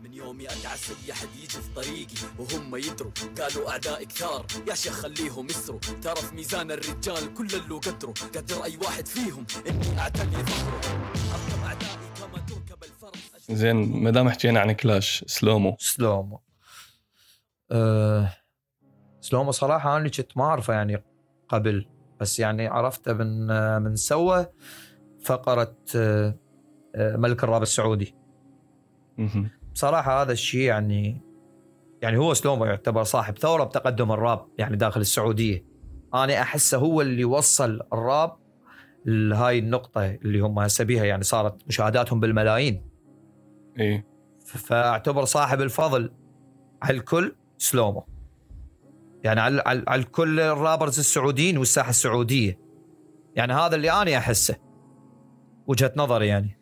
[0.00, 4.92] من يومي اتعسى اي احد يجي في طريقي وهم يدروا قالوا اعدائي كثار يا شيخ
[4.92, 5.79] خليهم يسروا.
[6.02, 10.87] ترى في ميزان الرجال كل اللي قدروا قدر أي واحد فيهم إني أعتني الفرس.
[13.50, 15.76] زين ما دام حكينا عن كلاش سلومو.
[15.79, 16.40] سلومو.
[17.70, 18.37] أه
[19.27, 21.05] سلومو صراحة أنا كنت ما أعرفه يعني
[21.49, 21.87] قبل
[22.21, 23.47] بس يعني عرفته من
[23.83, 24.47] من سوى
[25.23, 26.35] فقرة آه،
[26.97, 28.15] ملك الراب السعودي.
[29.19, 29.51] مهم.
[29.75, 31.23] بصراحة هذا الشيء يعني
[32.03, 35.65] يعني هو سلومو يعتبر صاحب ثورة بتقدم الراب يعني داخل السعودية.
[36.15, 38.37] أنا أحسه هو اللي وصل الراب
[39.07, 42.83] لهاي النقطة اللي هم هسه بيها يعني صارت مشاهداتهم بالملايين.
[43.79, 44.07] إيه.
[44.45, 46.12] فأعتبر صاحب الفضل
[46.83, 48.15] على الكل سلومو.
[49.27, 52.59] يعني على, على, على الكل الرابرز السعوديين والساحة السعودية.
[53.37, 54.57] يعني هذا اللي أنا أحسه.
[55.67, 56.59] وجهة نظري يعني.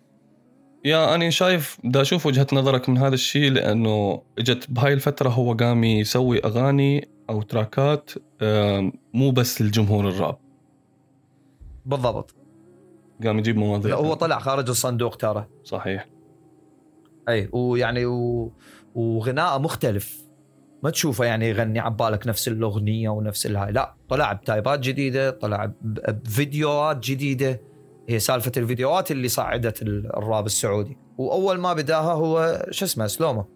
[0.85, 5.53] يا أنا شايف بدي أشوف وجهة نظرك من هذا الشيء لأنه إجت بهاي الفترة هو
[5.53, 8.11] قام يسوي أغاني أو تراكات
[9.15, 10.39] مو بس للجمهور الراب.
[11.87, 12.35] بالضبط.
[13.25, 15.47] قام يجيب مواضيع هو طلع خارج الصندوق ترى.
[15.65, 16.09] صحيح.
[17.29, 18.53] أي ويعني و...
[18.95, 20.24] وغناءه مختلف.
[20.85, 23.73] ما تشوفه يعني يغني عبالك نفس الأغنية ونفس الهاي.
[23.73, 27.61] لا طلع ب type ات جديدة طلع بفيديوهات جديدة.
[28.09, 30.97] هي سالفة الفيديوهات اللي صعدت ال- الراب السعودي.
[31.19, 33.47] وأول ما بداها هو شو اسمه Slow Mo.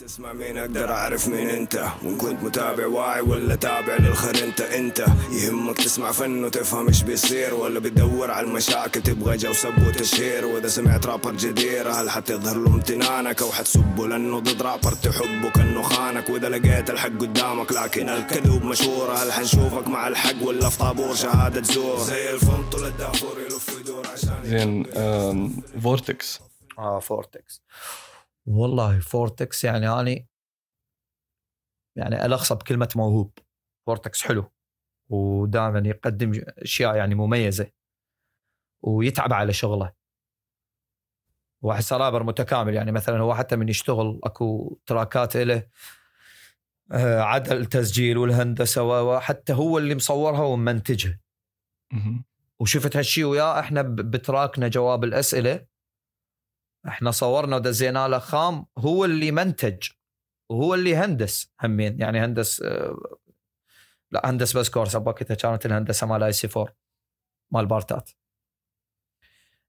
[0.00, 5.06] تسمع مين أقدر أعرف مين أنت؟ وإن كنت متابع واعي ولا تابع للخير أنت أنت.
[5.32, 10.44] يهمك تسمع فن وتفهم إيش بيصير ولا بتدور على المشاكل تبغى جو سب وتشهير.
[10.44, 15.82] وإذا سمعت رابر جدير هل حتظهر له امتنانك؟ أو حتسبه لأنه ضد رابر تحبه كأنه
[15.82, 16.30] خانك.
[16.30, 19.12] وإذا لقيت الحق قدامك لكن الكذوب مشهور.
[19.12, 24.36] هل حنشوفك مع الحق ولا في طابور شهادة زور؟ زي الفنطل الدافور يلف يدور عشان
[24.44, 24.84] زين
[25.82, 26.40] فورتكس
[26.78, 27.62] آه فورتكس
[28.48, 30.28] والله فورتكس يعني أني
[31.96, 33.38] يعني الخصه بكلمه موهوب.
[33.86, 34.52] فورتكس حلو.
[35.08, 37.70] ودائما يقدم أشياء يعني مميزة.
[38.82, 39.92] ويتعب على شغله.
[41.62, 45.68] واحس رابر متكامل يعني مثلا هو حتى من يشتغل أكو track ات له
[46.92, 51.20] آه، عدل التسجيل والهندسة وحتى هو اللي مصورها ومنتجها.
[52.60, 55.66] وشفت هالشيء وياه إحنا ب track نا جواب الأسئلة
[56.88, 59.88] إحنا صورنا ودزينا له خام هو اللي منتج
[60.50, 62.00] وهو اللي هندس همين.
[62.00, 62.96] يعني هندس آه،
[64.10, 64.96] لا هندس بس كورس.
[64.96, 66.74] بوقتها كانت الهندسة مال آي سي 4
[67.50, 68.10] مال part ات.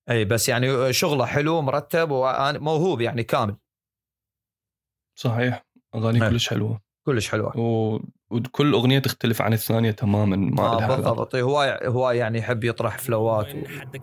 [0.09, 3.55] إي بس يعني شغله حلو مرتب وموهوب يعني كامل.
[5.15, 5.65] صحيح.
[5.95, 6.29] أغاني إيه.
[6.29, 6.81] كلش حلوة.
[7.05, 7.57] كلش حلوة.
[7.57, 7.99] و...
[8.29, 10.87] وكل أغنية تختلف عن الثانية تماما ما آه.
[10.95, 11.35] بالضبط.
[11.35, 13.55] هو هو يعني يحب يطرح flow ات.
[13.55, 13.67] و...
[13.79, 14.01] حدك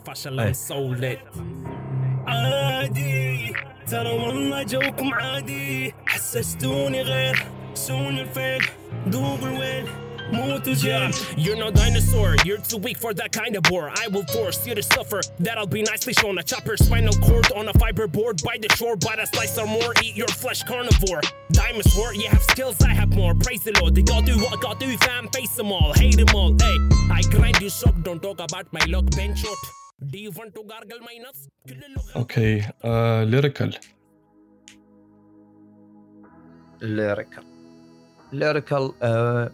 [2.28, 3.54] عادي
[3.88, 8.66] ترى والله جوكم عادي حسستوني غير سون الفيل
[9.08, 9.88] دوب الويل
[10.32, 14.26] موت وجيل You're no dinosaur, you're too weak for that kind of war I will
[14.36, 18.44] force you to suffer, that'll be nicely shown A chopper spinal cord on a fiberboard
[18.44, 22.30] by the shore But a slice or more, eat your flesh carnivore Diamonds war, you
[22.30, 24.98] have skills, I have more Praise the Lord, they gotta do what I gotta do
[25.06, 26.78] fam Face them all, hate them all, hey
[27.18, 29.58] I grind you shock, don't talk about my luck bench shot
[30.05, 31.49] Do you want to gargle my nuts?
[31.69, 33.25] كل اللغة okay آه...
[33.25, 33.79] Lyrical
[38.33, 39.51] ال Lyrical آه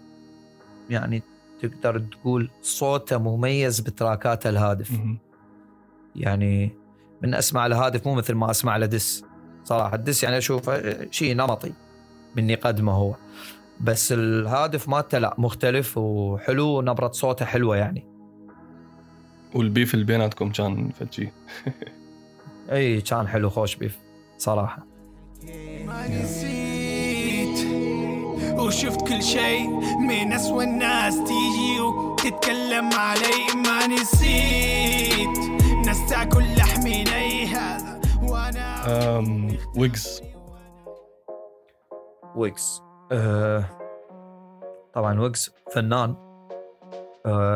[0.91, 1.23] يعني
[1.61, 4.91] تقدر تقول صوته مميز ب track اته الهادف.
[4.91, 5.19] مهم.
[6.17, 6.71] يعني
[7.23, 9.25] من أسمع الهادف مو مثل ما أسمع له diss
[9.65, 11.73] صراحة ال diss يعني أشوفه شيء نمطي
[12.37, 13.15] من يقدمه هو.
[13.81, 18.12] بس الهادف مالته لا مختلف وحلو ونبرة صوته حلوة يعني.
[19.55, 21.33] وال beef اللي بيناتكم كان فجي
[22.73, 23.99] أي كان حلو خوش beef
[24.39, 24.87] صراحة.
[25.87, 27.67] ما نسيت
[28.59, 33.63] وشفت كل شيء من أسوأ الناس تيجي وتتكلم علي.
[33.65, 35.39] ما نسيت
[35.87, 40.23] ناس تاكل لحمي ني هذا وأنا أم ويجز
[42.37, 42.81] ويجز
[43.13, 43.65] آه
[44.95, 46.32] طبعا ويجز فنان.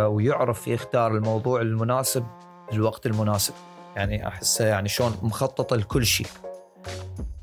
[0.06, 2.26] ويعرف يختار الموضوع المناسب
[2.72, 3.54] الوقت المناسب.
[3.96, 6.26] يعني أحسه يعني شلون مخطط لكل شيء.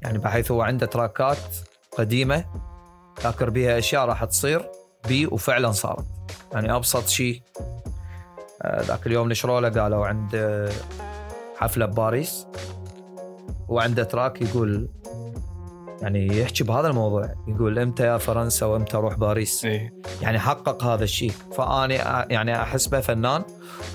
[0.02, 1.38] يعني بحيث هو عنده track ات
[1.98, 2.46] قديمة
[3.24, 4.72] ذاكر بها أشياء راح تصير
[5.08, 6.06] بي وفعلا صارت.
[6.54, 7.42] يعني أبسط شيء
[8.62, 10.72] آه، ذاك اليوم نشروا له قالوا عند آه،
[11.58, 12.48] حفلة بباريس
[13.68, 14.90] وعنده track يقول
[16.02, 21.04] يعني يحكي بهذا الموضوع يقول إمتى يا فرنسا وامتى أروح باريس؟ اي يعني حقق هذا
[21.04, 21.32] الشيء.
[21.58, 21.94] فأني
[22.34, 23.44] يعني أحس به فنان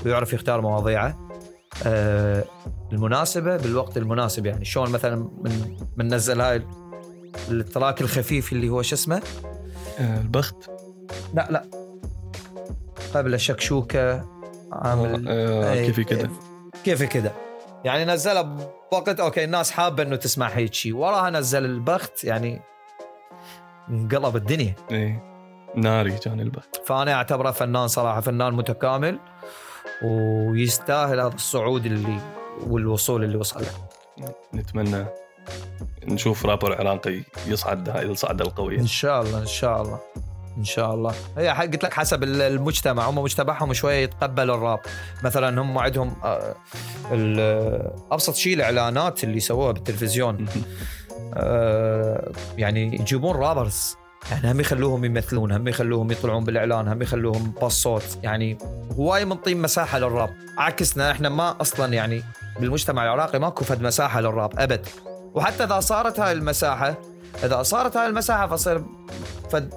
[0.04, 1.28] ويعرف يختار مواضيعه.
[1.86, 2.44] آه
[2.92, 4.64] المناسبة بالوقت المناسب يعني.
[4.64, 6.62] شلون مثلا من من نزل هاي
[7.50, 9.22] ال track الخفيف اللي هو شو اسمه؟
[9.98, 10.70] آه، البخت؟
[11.34, 11.64] لا لا.
[13.14, 14.24] قبل شكشوكه
[14.72, 16.30] عامل آه، إيه، كيفي كده.
[16.84, 17.32] كيف كده.
[17.84, 22.60] يعني نزلها بوقت okay الناس حابة إنه تسمع هيك شيء وراها نزل البخت يعني
[23.90, 24.74] انقلب الدنيا.
[24.92, 25.20] إي
[25.76, 26.86] ناري كان البخت.
[26.86, 29.18] فأنا أعتبره فنان صراحة فنان متكامل
[30.04, 32.20] ويستاهل هذا الصعود اللي
[32.66, 34.32] والوصول اللي وصل له.
[34.54, 35.06] نتمنى
[36.04, 38.78] نشوف رابر عراقي يصعد هاي الصعدة القوية.
[38.78, 40.00] إن شاء الله إن شاء الله.
[40.58, 41.14] إن شاء الله.
[41.38, 44.80] هي قلت لك حسب ال- المجتمع هم مجتمعهم شوية يتقبل الراب.
[45.24, 46.54] مثلا هم عندهم آه،
[48.12, 50.46] أبسط شيء الإعلانات اللي سووها بالتلفزيون.
[51.34, 53.96] آه، يعني يجيبون رابرز.
[54.30, 58.58] يعني هم يخلوهم يمثلون هم يخلوهم يطلعون بالإعلان هم يخلوهم بالصوت يعني
[58.92, 60.30] هواي منطين مساحة للراب.
[60.58, 62.22] عكسنا إحنا ما أصلا يعني
[62.60, 64.86] بالمجتمع العراقي ماكو فد مساحة للراب أبد.
[65.34, 66.94] وحتى إذا صارت هاي المساحة
[67.44, 68.84] إذا صارت هاي المساحة فصير
[69.50, 69.74] فد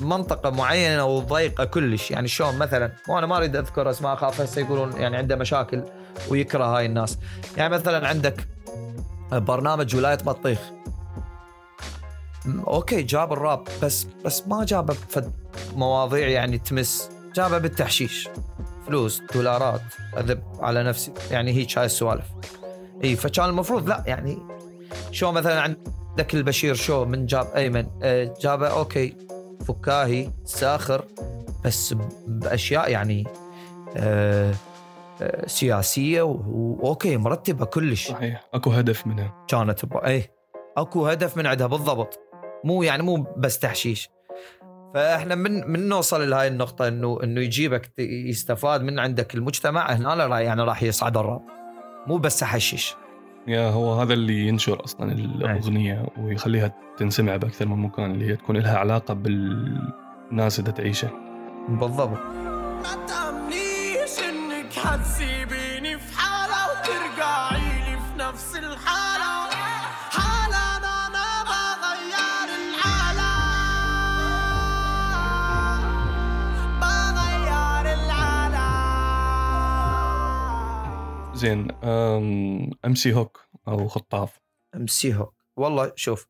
[0.00, 2.10] منطقة معينة وضيقة كلش.
[2.10, 5.82] يعني شلون مثلا وأنا ما أريد أذكر أسماء اخاف هسه يقولون يعني عنده مشاكل
[6.28, 7.18] ويكره هاي الناس.
[7.56, 8.48] يعني مثلا عندك
[9.32, 10.58] برنامج ولاية بطيخ.
[12.46, 15.32] okay جاب الراب بس بس ما جابه بفد
[15.74, 17.10] مواضيع يعني تمس.
[17.34, 18.28] جابه بالتحشيش.
[18.86, 19.80] فلوس دولارات
[20.18, 21.12] أذب على نفسي.
[21.30, 22.24] يعني هيك هاي السوالف.
[23.04, 24.38] إي فكان المفروض لا يعني
[25.10, 29.25] شو مثلا عندك البشير شو من جاب ايمن آه، جابه okay.
[29.68, 31.04] فكاهي ساخر
[31.64, 31.94] بس
[32.26, 33.24] بأشياء يعني
[33.96, 34.54] آه،
[35.22, 38.08] آه، سياسية و- و okay مرتبة كلش.
[38.08, 38.44] صحيح.
[38.54, 39.44] أكو هدف منها.
[39.48, 39.80] كانت.
[39.94, 40.30] اي
[40.76, 42.20] أكو هدف من عندها بالضبط.
[42.64, 44.10] مو يعني مو بس تحشيش.
[44.94, 50.62] فإحنا من من نوصل لهاي النقطة انه إنه يجيبك يستفاد من عندك المجتمع هنا يعني
[50.62, 51.42] راح يصعد الراب.
[52.06, 52.94] مو بس احشش
[53.46, 58.56] يا هو هذا اللي ينشر أصلا الأغنية ويخليها تنسمع بأكثر من مكان اللي هي تكون
[58.56, 61.10] لها علاقة بالناس اللي تعيشها
[61.68, 62.18] بالضبط.
[62.82, 69.15] ما تأمنيش إنك حتسيبيني في حالة وترجعي لي في نفس الحالة
[81.46, 81.68] زين.
[82.84, 84.40] MC Hawk أو خطاف.
[84.74, 85.34] MC Hawk.
[85.56, 86.26] والله شوف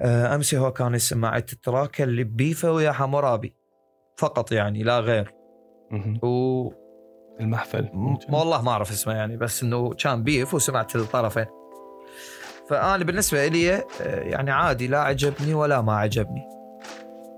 [0.00, 3.54] آه، MC Hawk أنا سمعت ال track اللي beef ه ويا حمورابي.
[4.16, 5.34] فقط يعني لا غير.
[6.22, 6.72] و
[7.40, 7.90] المحفل.
[7.92, 11.46] م- والله ما أعرف اسمه يعني بس إنه كان beef وسمعت الطرفين.
[12.70, 16.42] فأنا بالنسبة لي آه، يعني عادي لا عجبني ولا ما عجبني.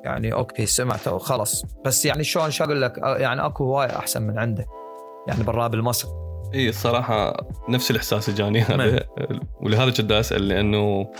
[0.05, 4.23] يعني okay سمعته وخلص بس يعني شلون شو أقول لك؟ آه، يعني أكو هواي أحسن
[4.23, 4.67] من عنده.
[5.29, 6.28] يعني بالراب المصري.
[6.55, 9.01] اي الصراحة نفس الإحساس جاني هذا.
[9.61, 11.13] ولهذا كنت أسأل لأنه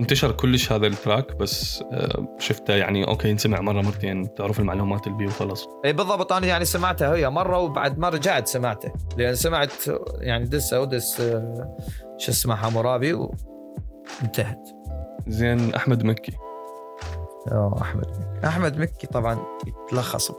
[0.00, 5.06] انتشر كلش هذا ال track بس آه، شفته يعني okay ينسمع مرة مرتين تعرف المعلومات
[5.06, 8.92] اللي بيه وخلص اي بالضبط أنا يعني سمعته هي مرة وبعد ما رجعت سمعته.
[9.16, 9.72] لأن سمعت
[10.20, 11.76] يعني diss أو diss آه،
[12.18, 14.68] شو اسمه حمورابي وانتهت.
[15.28, 16.32] زين أحمد مكي.
[17.52, 18.46] آه أحمد مكي.
[18.46, 20.32] أحمد مكي طبعا يتلخص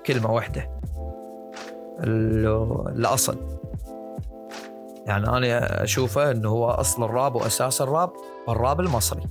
[0.00, 0.70] بكلمة واحدة.
[2.00, 3.36] الأصل.
[5.06, 8.10] يعني أنا أشوفه إنه هو أصل الراب وأساس الراب
[8.48, 9.22] الراب المصري.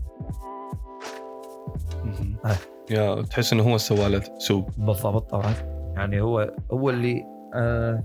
[2.46, 2.56] آه.
[2.90, 4.70] يا تحس إنه هو سوى له سوق.
[4.78, 5.54] بالضبط طبعا.
[5.96, 8.04] يعني هو هو اللي آه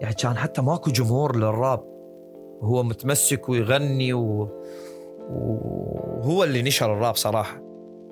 [0.00, 1.80] يعني كان حتى ماكو جمهور للراب.
[2.62, 4.48] هو متمسك ويغني و...
[5.30, 7.60] وهو اللي نشر الراب صراحة.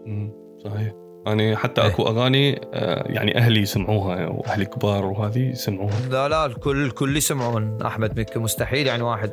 [0.06, 0.32] مم.
[0.64, 0.94] صحيح.
[1.26, 1.88] يعني حتى إيه.
[1.88, 6.00] اكو أغاني آه، يعني أهلي يسمعوها وأهلي كبار وهذه يسمعوها.
[6.10, 7.82] لا لا الكل الكل يسمعون.
[7.82, 9.32] أحمد مكي مستحيل يعني واحد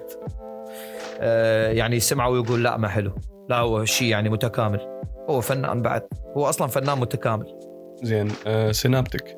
[1.19, 3.15] آه، يعني يسمعه ويقول لا ما حلو.
[3.49, 5.01] لا هو شيء يعني متكامل.
[5.29, 6.07] هو فنان بعد.
[6.37, 7.59] هو أصلا فنان متكامل.
[8.03, 9.37] زين آه سينابتك.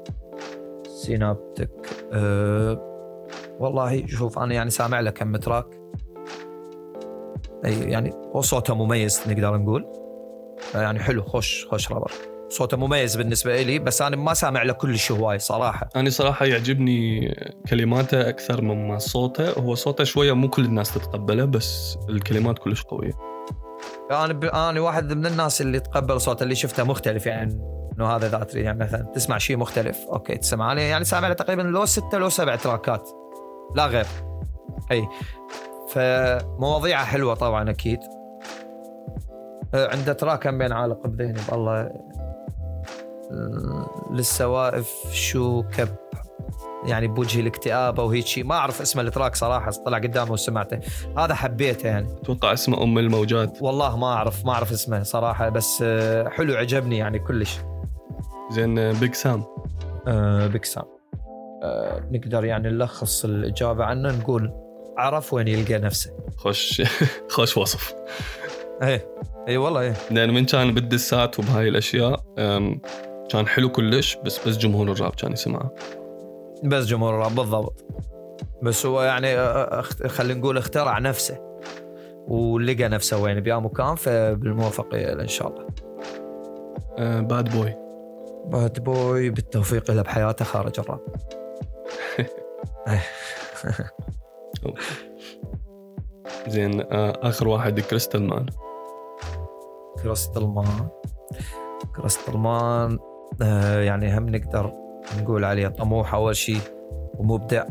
[0.88, 2.86] سينابتك أه
[3.60, 5.66] والله شوف أنا يعني سامع له كم track.
[7.66, 9.88] أي يعني هو صوته مميز نقدر نقول.
[10.76, 12.12] يعني حلو خوش خوش رابر.
[12.50, 15.90] صوته مميز بالنسبة لي بس أنا ما سامع له كلش هواي صراحة.
[15.96, 17.36] أنا صراحة يعجبني
[17.70, 19.52] كلماته أكثر مما صوته.
[19.52, 23.12] هو صوته شوية مو كل الناس تتقبله بس الكلمات كلش قوية.
[24.12, 24.46] أنا ب...
[24.46, 28.80] أنا واحد من الناس اللي تقبل صوته اللي شفته مختلف يعني إنه هذا ذات يعني
[28.80, 30.72] مثلا تسمع شيء مختلف okay تسمع.
[30.72, 33.10] أنا يعني سامع له تقريبا لو ستة لو سبع track ات
[33.76, 34.06] لا غير.
[34.92, 35.08] أي.
[35.90, 38.00] فمواضيعه حلوة طبعا أكيد.
[39.74, 41.92] آه، عنده تراك بين عالق بذهني بالله.
[44.12, 45.90] للسوائف شو كب
[46.86, 50.80] يعني بوجه الاكتئاب أو هيك شيء ما أعرف اسم التراك صراحة طلع قدامي وسمعته.
[51.18, 52.08] هذا حبيته يعني.
[52.22, 53.58] أتوقع اسمه أم الموجات.
[53.62, 57.58] والله ما أعرف ما أعرف اسمه صراحة بس آه، حلو عجبني يعني كلش.
[58.52, 59.44] زين بيج سام
[60.08, 60.84] آه بيج سام
[61.64, 64.52] آه نقدر يعني نلخص الإجابة عنه نقول
[64.98, 66.12] عرف وين يلقى نفسه.
[66.38, 66.82] خوش
[67.36, 67.94] خوش وصف.
[68.84, 69.08] إيه
[69.48, 69.94] اي والله إيه.
[70.12, 72.24] لأن من كان بالدسات وبهاي الأشياء
[73.30, 75.74] كان حلو كلش بس بس جمهور الراب كان يسمعه.
[76.64, 77.86] بس جمهور الراب بالضبط.
[78.64, 79.38] بس هو يعني
[80.08, 81.38] خلينا نقول اخترع نفسه
[82.28, 85.66] ولقى نفسه وين بيا مكان فبالموفقيه له إن شاء الله.
[86.98, 87.76] أه، Bad Boy
[88.46, 91.00] Bad Boy بالتوفيق له بحياته خارج الراب.
[96.48, 98.46] زين آخر واحد Crystal Man
[100.04, 100.88] Crystal Man
[101.96, 103.00] Crystal Man
[103.86, 104.74] يعني هم نقدر
[105.22, 106.62] نقول عليه طموح أول شيء
[107.18, 107.66] ومبدع.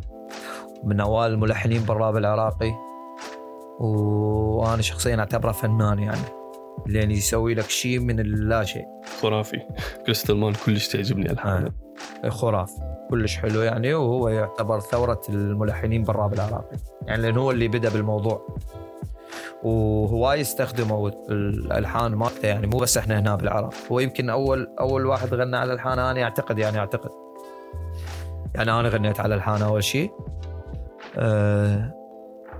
[0.84, 2.72] من أوائل الملحنين بالراب العراقي.
[3.80, 6.20] وأنا شخصيا أعتبره فنان يعني.
[6.86, 8.84] لأن يسوي لك شيء من اللا شيء.
[9.20, 9.60] خرافي.
[10.06, 11.72] كريستال مان كلش تعجبني الحان
[12.28, 12.72] خراف
[13.10, 13.94] كلش حلو يعني.
[13.94, 16.76] وهو يعتبر ثورة الملحنين بالراب العراقي.
[17.06, 18.46] يعني لأنه هو اللي بدأ بالموضوع.
[19.62, 23.74] وهواي يستخدموا الألحان مالته يعني مو بس إحنا هنا بالعراق.
[23.92, 27.10] هو يمكن أول أول واحد غنى على الألحان أنا أعتقد يعني أعتقد.
[28.54, 30.10] يعني أنا غنيت على الألحان أول شيء
[31.16, 31.94] أه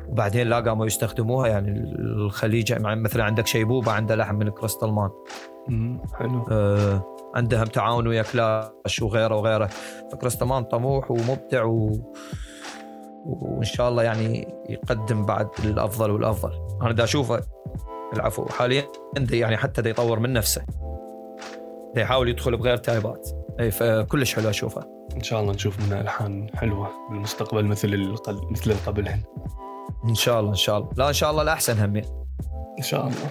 [0.08, 5.10] وبعدين لا قاموا يستخدموها يعني الخليج يعني مثلا عندك شيبوبة عنده لحن من Crystal Man
[6.18, 6.46] حلو.
[6.50, 9.68] آه، عندهم تعاون ويا كلاش وغيره وغيره.
[10.12, 11.90] ف Crystal Man طموح ومبدع و...
[13.28, 16.52] وإن شاء الله يعني يقدم بعد الأفضل والأفضل.
[16.82, 17.40] أنا دا أشوفه
[18.12, 18.44] العفو.
[18.44, 18.84] حاليا
[19.30, 20.62] يعني حتى دا يطور من نفسه.
[21.94, 24.82] دا يحاول يدخل بغير type ات إي فكلش حلو أشوفه.
[25.16, 28.40] إن شاء الله نشوف منه ألحان حلوة بالمستقبل مثل القل...
[28.50, 29.20] مثل قبلهن.
[30.04, 30.90] إن شاء الله إن شاء الله.
[30.96, 32.04] لا إن شاء الله الاحسن همين
[32.78, 33.30] إن شاء الله.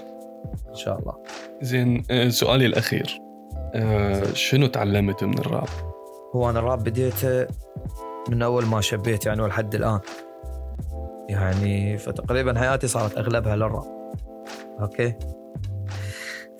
[0.69, 1.13] إن شاء الله.
[1.61, 3.19] زين أه، سؤالي الأخير.
[3.75, 5.67] أه، شنو تعلمت من الراب؟
[6.35, 7.47] هو أنا الراب بديته
[8.29, 9.99] من أول ما شبيت يعني ولحد الآن.
[11.29, 14.11] يعني فتقريبا حياتي صارت أغلبها للراب
[14.79, 15.13] أوكي؟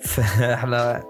[0.00, 1.02] فإحنا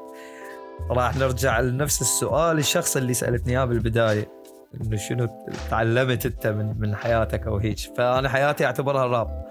[0.91, 2.59] راح نرجع لنفس السؤال.
[2.59, 4.29] الشخص اللي سألتني إياه بالبداية
[4.75, 5.29] إنه شنو
[5.71, 9.45] تعلمت أنت من من حياتك أو هيك فأنا حياتي أعتبرها الرأب.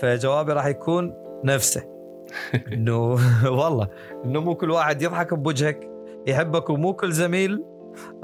[0.00, 1.14] فجوابي راح يكون
[1.44, 1.82] نفسه.
[2.72, 3.18] إنه
[3.60, 3.88] والله
[4.24, 5.90] إنه مو كل واحد يضحك بوجهك
[6.26, 7.64] يحبك ومو كل زميل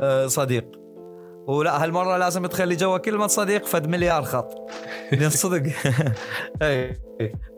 [0.01, 0.80] آه، صديق.
[1.51, 4.71] ولا هالمرة لازم تخلي جوا كلمه صديق فد مليار خط.
[5.13, 5.63] لأن صدق.
[6.63, 7.01] اي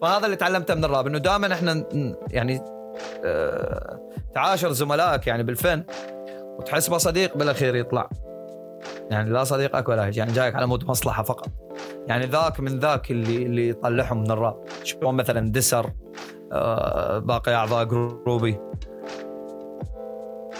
[0.02, 1.84] فهذا اللي تعلمته من الراب إنه دائما إحنا
[2.30, 2.60] يعني
[3.24, 4.00] آه،
[4.34, 5.84] تعاشر زملائك يعني بالفن
[6.58, 8.10] وتحسبه صديق بالأخير يطلع.
[9.10, 11.48] يعني لا صديقك ولا هيك يعني جايك على مود مصلحة فقط.
[12.06, 14.64] يعني ذاك من ذاك اللي اللي يطلعهم من الراب.
[14.84, 15.90] شلون مثلا دسر
[16.52, 18.58] آه، باقي أعضاء جروبي.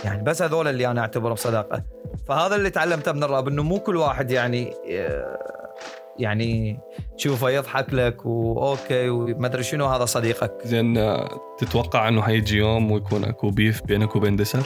[0.05, 1.83] يعني بس هذول اللي أنا أعتبرهم صداقة.
[2.29, 5.75] فهذا اللي تعلمته من الراب إنه مو كل واحد يعني آه،
[6.19, 6.81] يعني
[7.19, 10.53] تشوفه يضحك لك واوكي وما أدري شنو هذا صديقك.
[10.65, 11.29] زين أه،
[11.59, 14.63] تتوقع إنه حيجي يوم ويكون أكو بيف بينك وبين دسر؟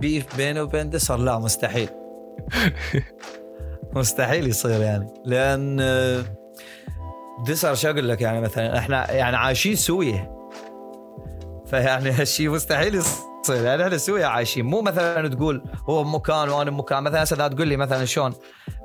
[0.00, 1.88] بيف بينه وبين دسر لا مستحيل.
[3.96, 5.06] مستحيل يصير يعني.
[5.24, 6.22] لأن آه،
[7.46, 10.32] دسر شو أقول لك يعني مثلا إحنا يعني عايشين سوية.
[11.66, 17.02] فيعني هالشيء مستحيل يصير يعني إحنا سويه عايشين؟ مو مثلا تقول هو بمكان وأنا بمكان
[17.02, 18.34] مثلا هسه تقول لي مثلا شلون؟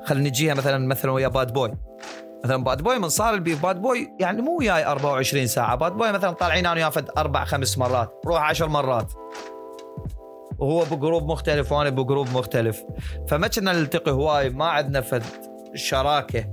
[0.05, 1.71] خلينا نجيها مثلا مثلا ويا Bad Boy
[2.45, 5.75] مثلا Bad Boy من صار ال beef Bad Boy يعني مو وياي 24 ساعة.
[5.75, 8.21] Bad Boy مثلا طالعين أنا وياه فد أربع خمس مرات.
[8.27, 9.13] روح عشر مرات.
[10.59, 12.83] وهو ب group مختلف وأنا ب group مختلف.
[13.27, 15.23] فما كنا نلتقي هواي ما عندنا فد
[15.75, 16.45] شراكة.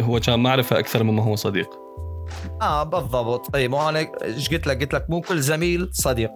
[0.00, 1.68] هو كان معرفة أكثر مما هو صديق.
[2.62, 3.56] آه بالضبط.
[3.56, 6.30] إي مو أنا إيش قلت لك؟ قلت لك مو كل زميل صديق.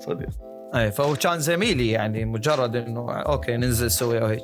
[0.00, 0.28] صديق.
[0.74, 4.42] أي فهو كان زميلي يعني مجرد إنه okay ننزل نسوي أو هيك.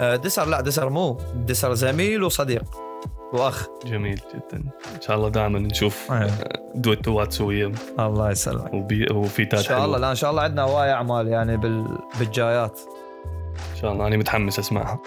[0.00, 1.18] آه، دسر لا دسر مو.
[1.46, 2.64] دسر زميل وصديق
[3.32, 3.68] وأخ.
[3.86, 4.58] جميل جدا.
[4.94, 6.30] إن شاء الله دائما نشوف أيه.
[6.74, 7.72] دويتوات سوية.
[7.98, 8.74] الله يسلمك.
[8.74, 11.56] وبي و feat ات إن شاء الله لا إن شاء الله عندنا هواي أعمال يعني
[11.56, 11.98] بال...
[12.18, 12.80] بالجايات.
[13.72, 15.00] إن شاء الله أنا متحمس أسمعها.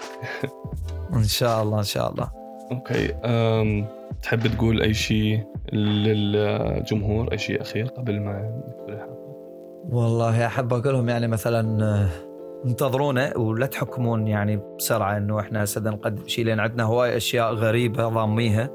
[1.14, 2.30] إن شاء الله إن شاء الله.
[2.72, 3.86] okay أم
[4.22, 9.25] تحب تقول أي شيء للجمهور؟ أي شيء أخير قبل ما الحلقة
[9.90, 12.08] والله أحب أقول لهم يعني مثلا آه،
[12.64, 18.08] انتظرونا ولا تحكمون يعني بسرعة إنه إحنا هسه نقدم شيء لأن عندنا هواي أشياء غريبة
[18.08, 18.70] ضاميها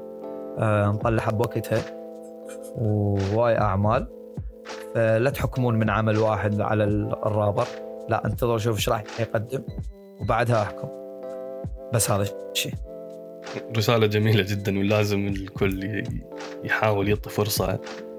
[0.58, 1.82] آه، نطلعها بوقتها.
[2.76, 4.06] وهواي أعمال.
[4.94, 6.84] فلا تحكمون من عمل واحد على
[7.26, 7.66] الرابر.
[8.08, 9.62] لا انتظروا شوف إيش راح يقدم
[10.20, 10.88] وبعدها أحكم.
[11.94, 12.74] بس هذا الشيء.
[13.76, 16.04] رسالة جميلة جدا ولازم الكل
[16.64, 17.78] يحاول يعطي فرصة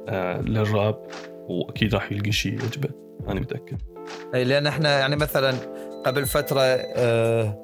[0.10, 1.06] آه، للراب.
[1.50, 2.90] واكيد راح يلقى شيء يعجبه.
[3.28, 3.78] أنا متأكد.
[4.36, 5.54] أي لأن إحنا يعني مثلا
[6.06, 7.60] قبل فترة آه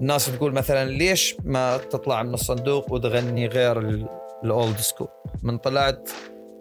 [0.00, 4.08] الناس تقول مثلا ليش ما تطلع من الصندوق وتغني غير ال-
[4.44, 5.08] ال old school؟
[5.42, 6.10] من طلعت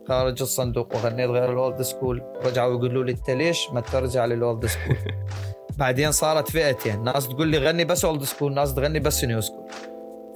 [0.07, 4.41] خارج الصندوق وغنيت غير ال old school رجعوا يقولوا لي أنت ليش ما ترجع لل
[4.41, 4.95] old school؟
[5.79, 7.03] بعدين صارت فئتين.
[7.03, 9.65] ناس تقول لي غني بس old school ناس تغني بس new school.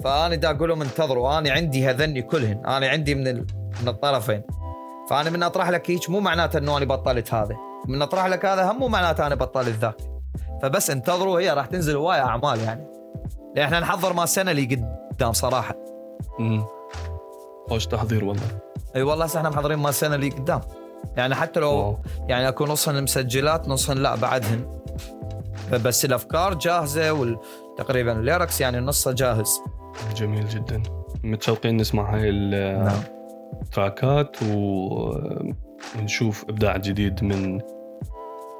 [0.04, 2.66] فأنا دا أقول لهم انتظروا أنا عندي هذني كلهن.
[2.66, 3.46] أنا عندي من ال...
[3.82, 4.42] من الطرفين.
[5.10, 7.56] فأنا من أطرح لك هيك مو معناته إنه أنا بطلت هذا.
[7.88, 9.96] من أطرح لك هذا هم مو معناته أنا بطلت ذاك.
[10.62, 12.86] فبس انتظروا هي راح تنزل هواي أعمال يعني.
[13.56, 14.64] لأن إحنا نحضر مال السنة اللي
[15.12, 15.74] قدام صراحة.
[16.40, 16.64] امم
[17.68, 18.48] خوش تحضير والله.
[18.96, 20.60] أي والله هسه إحنا محضرين مال السنة اللي قدام.
[21.16, 21.98] يعني حتى لو واو.
[22.28, 24.80] يعني أكو نصهن مسجلات نصهن لا بعدهن.
[25.72, 29.60] بس الأفكار جاهزة وتقريبا ال lyrics يعني نصه جاهز.
[30.16, 30.82] جميل جدا.
[31.24, 33.15] متشوقين نسمع هاي نعم.
[33.62, 34.56] التراكات و...
[35.98, 37.60] ونشوف إبداع جديد من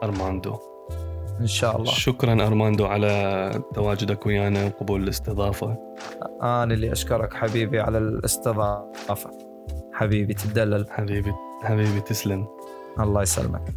[0.03, 0.57] أرماندو.
[1.41, 1.93] إن شاء الله.
[1.93, 5.76] شكرا أرماندو على تواجدك ويانا وقبول الاستضافة.
[6.43, 9.30] أنا اللي أشكرك حبيبي على الاستضافة.
[9.93, 11.32] حبيبي تدلل حبيبي
[11.62, 12.47] حبيبي تسلم.
[13.01, 13.74] الله يسلمك.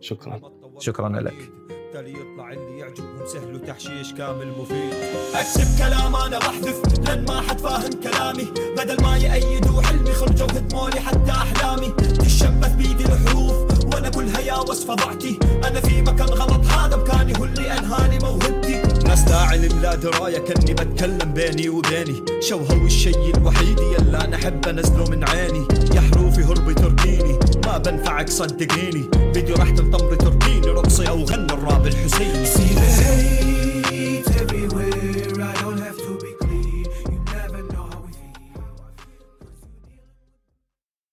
[0.00, 0.40] شكرا.
[0.78, 1.59] شكرا لك.
[1.92, 4.92] تالي يطلع اللي يعجبهم سهل وتحشيش كامل مفيد.
[5.34, 8.46] اكتب كلام أنا بحذف لأن ما حد فاهم كلامي.
[8.76, 11.88] بدل ما يأيدوا حلمي خرجوا هدموا لي حتى أحلامي.
[12.18, 17.44] تشبث بيدي الحروف وأنا كلها يا وصف ضعتي أنا في مكان غلط هذا مكاني هو
[17.44, 18.82] اللي أنهاني موهبتي.
[19.08, 22.24] ناس داعي لا دراية كأني بتكلم بيني وبيني.
[22.40, 25.66] شوهوا الشي الوحيد يلا أنا احب انزله من عيني.
[25.94, 27.38] يا حروفي هربي تركيني.
[27.70, 29.10] ما بنفعك صدقيني.
[29.34, 33.59] فيديو راح تنطمري تركيني رقصي أو غني الراب الحسيني.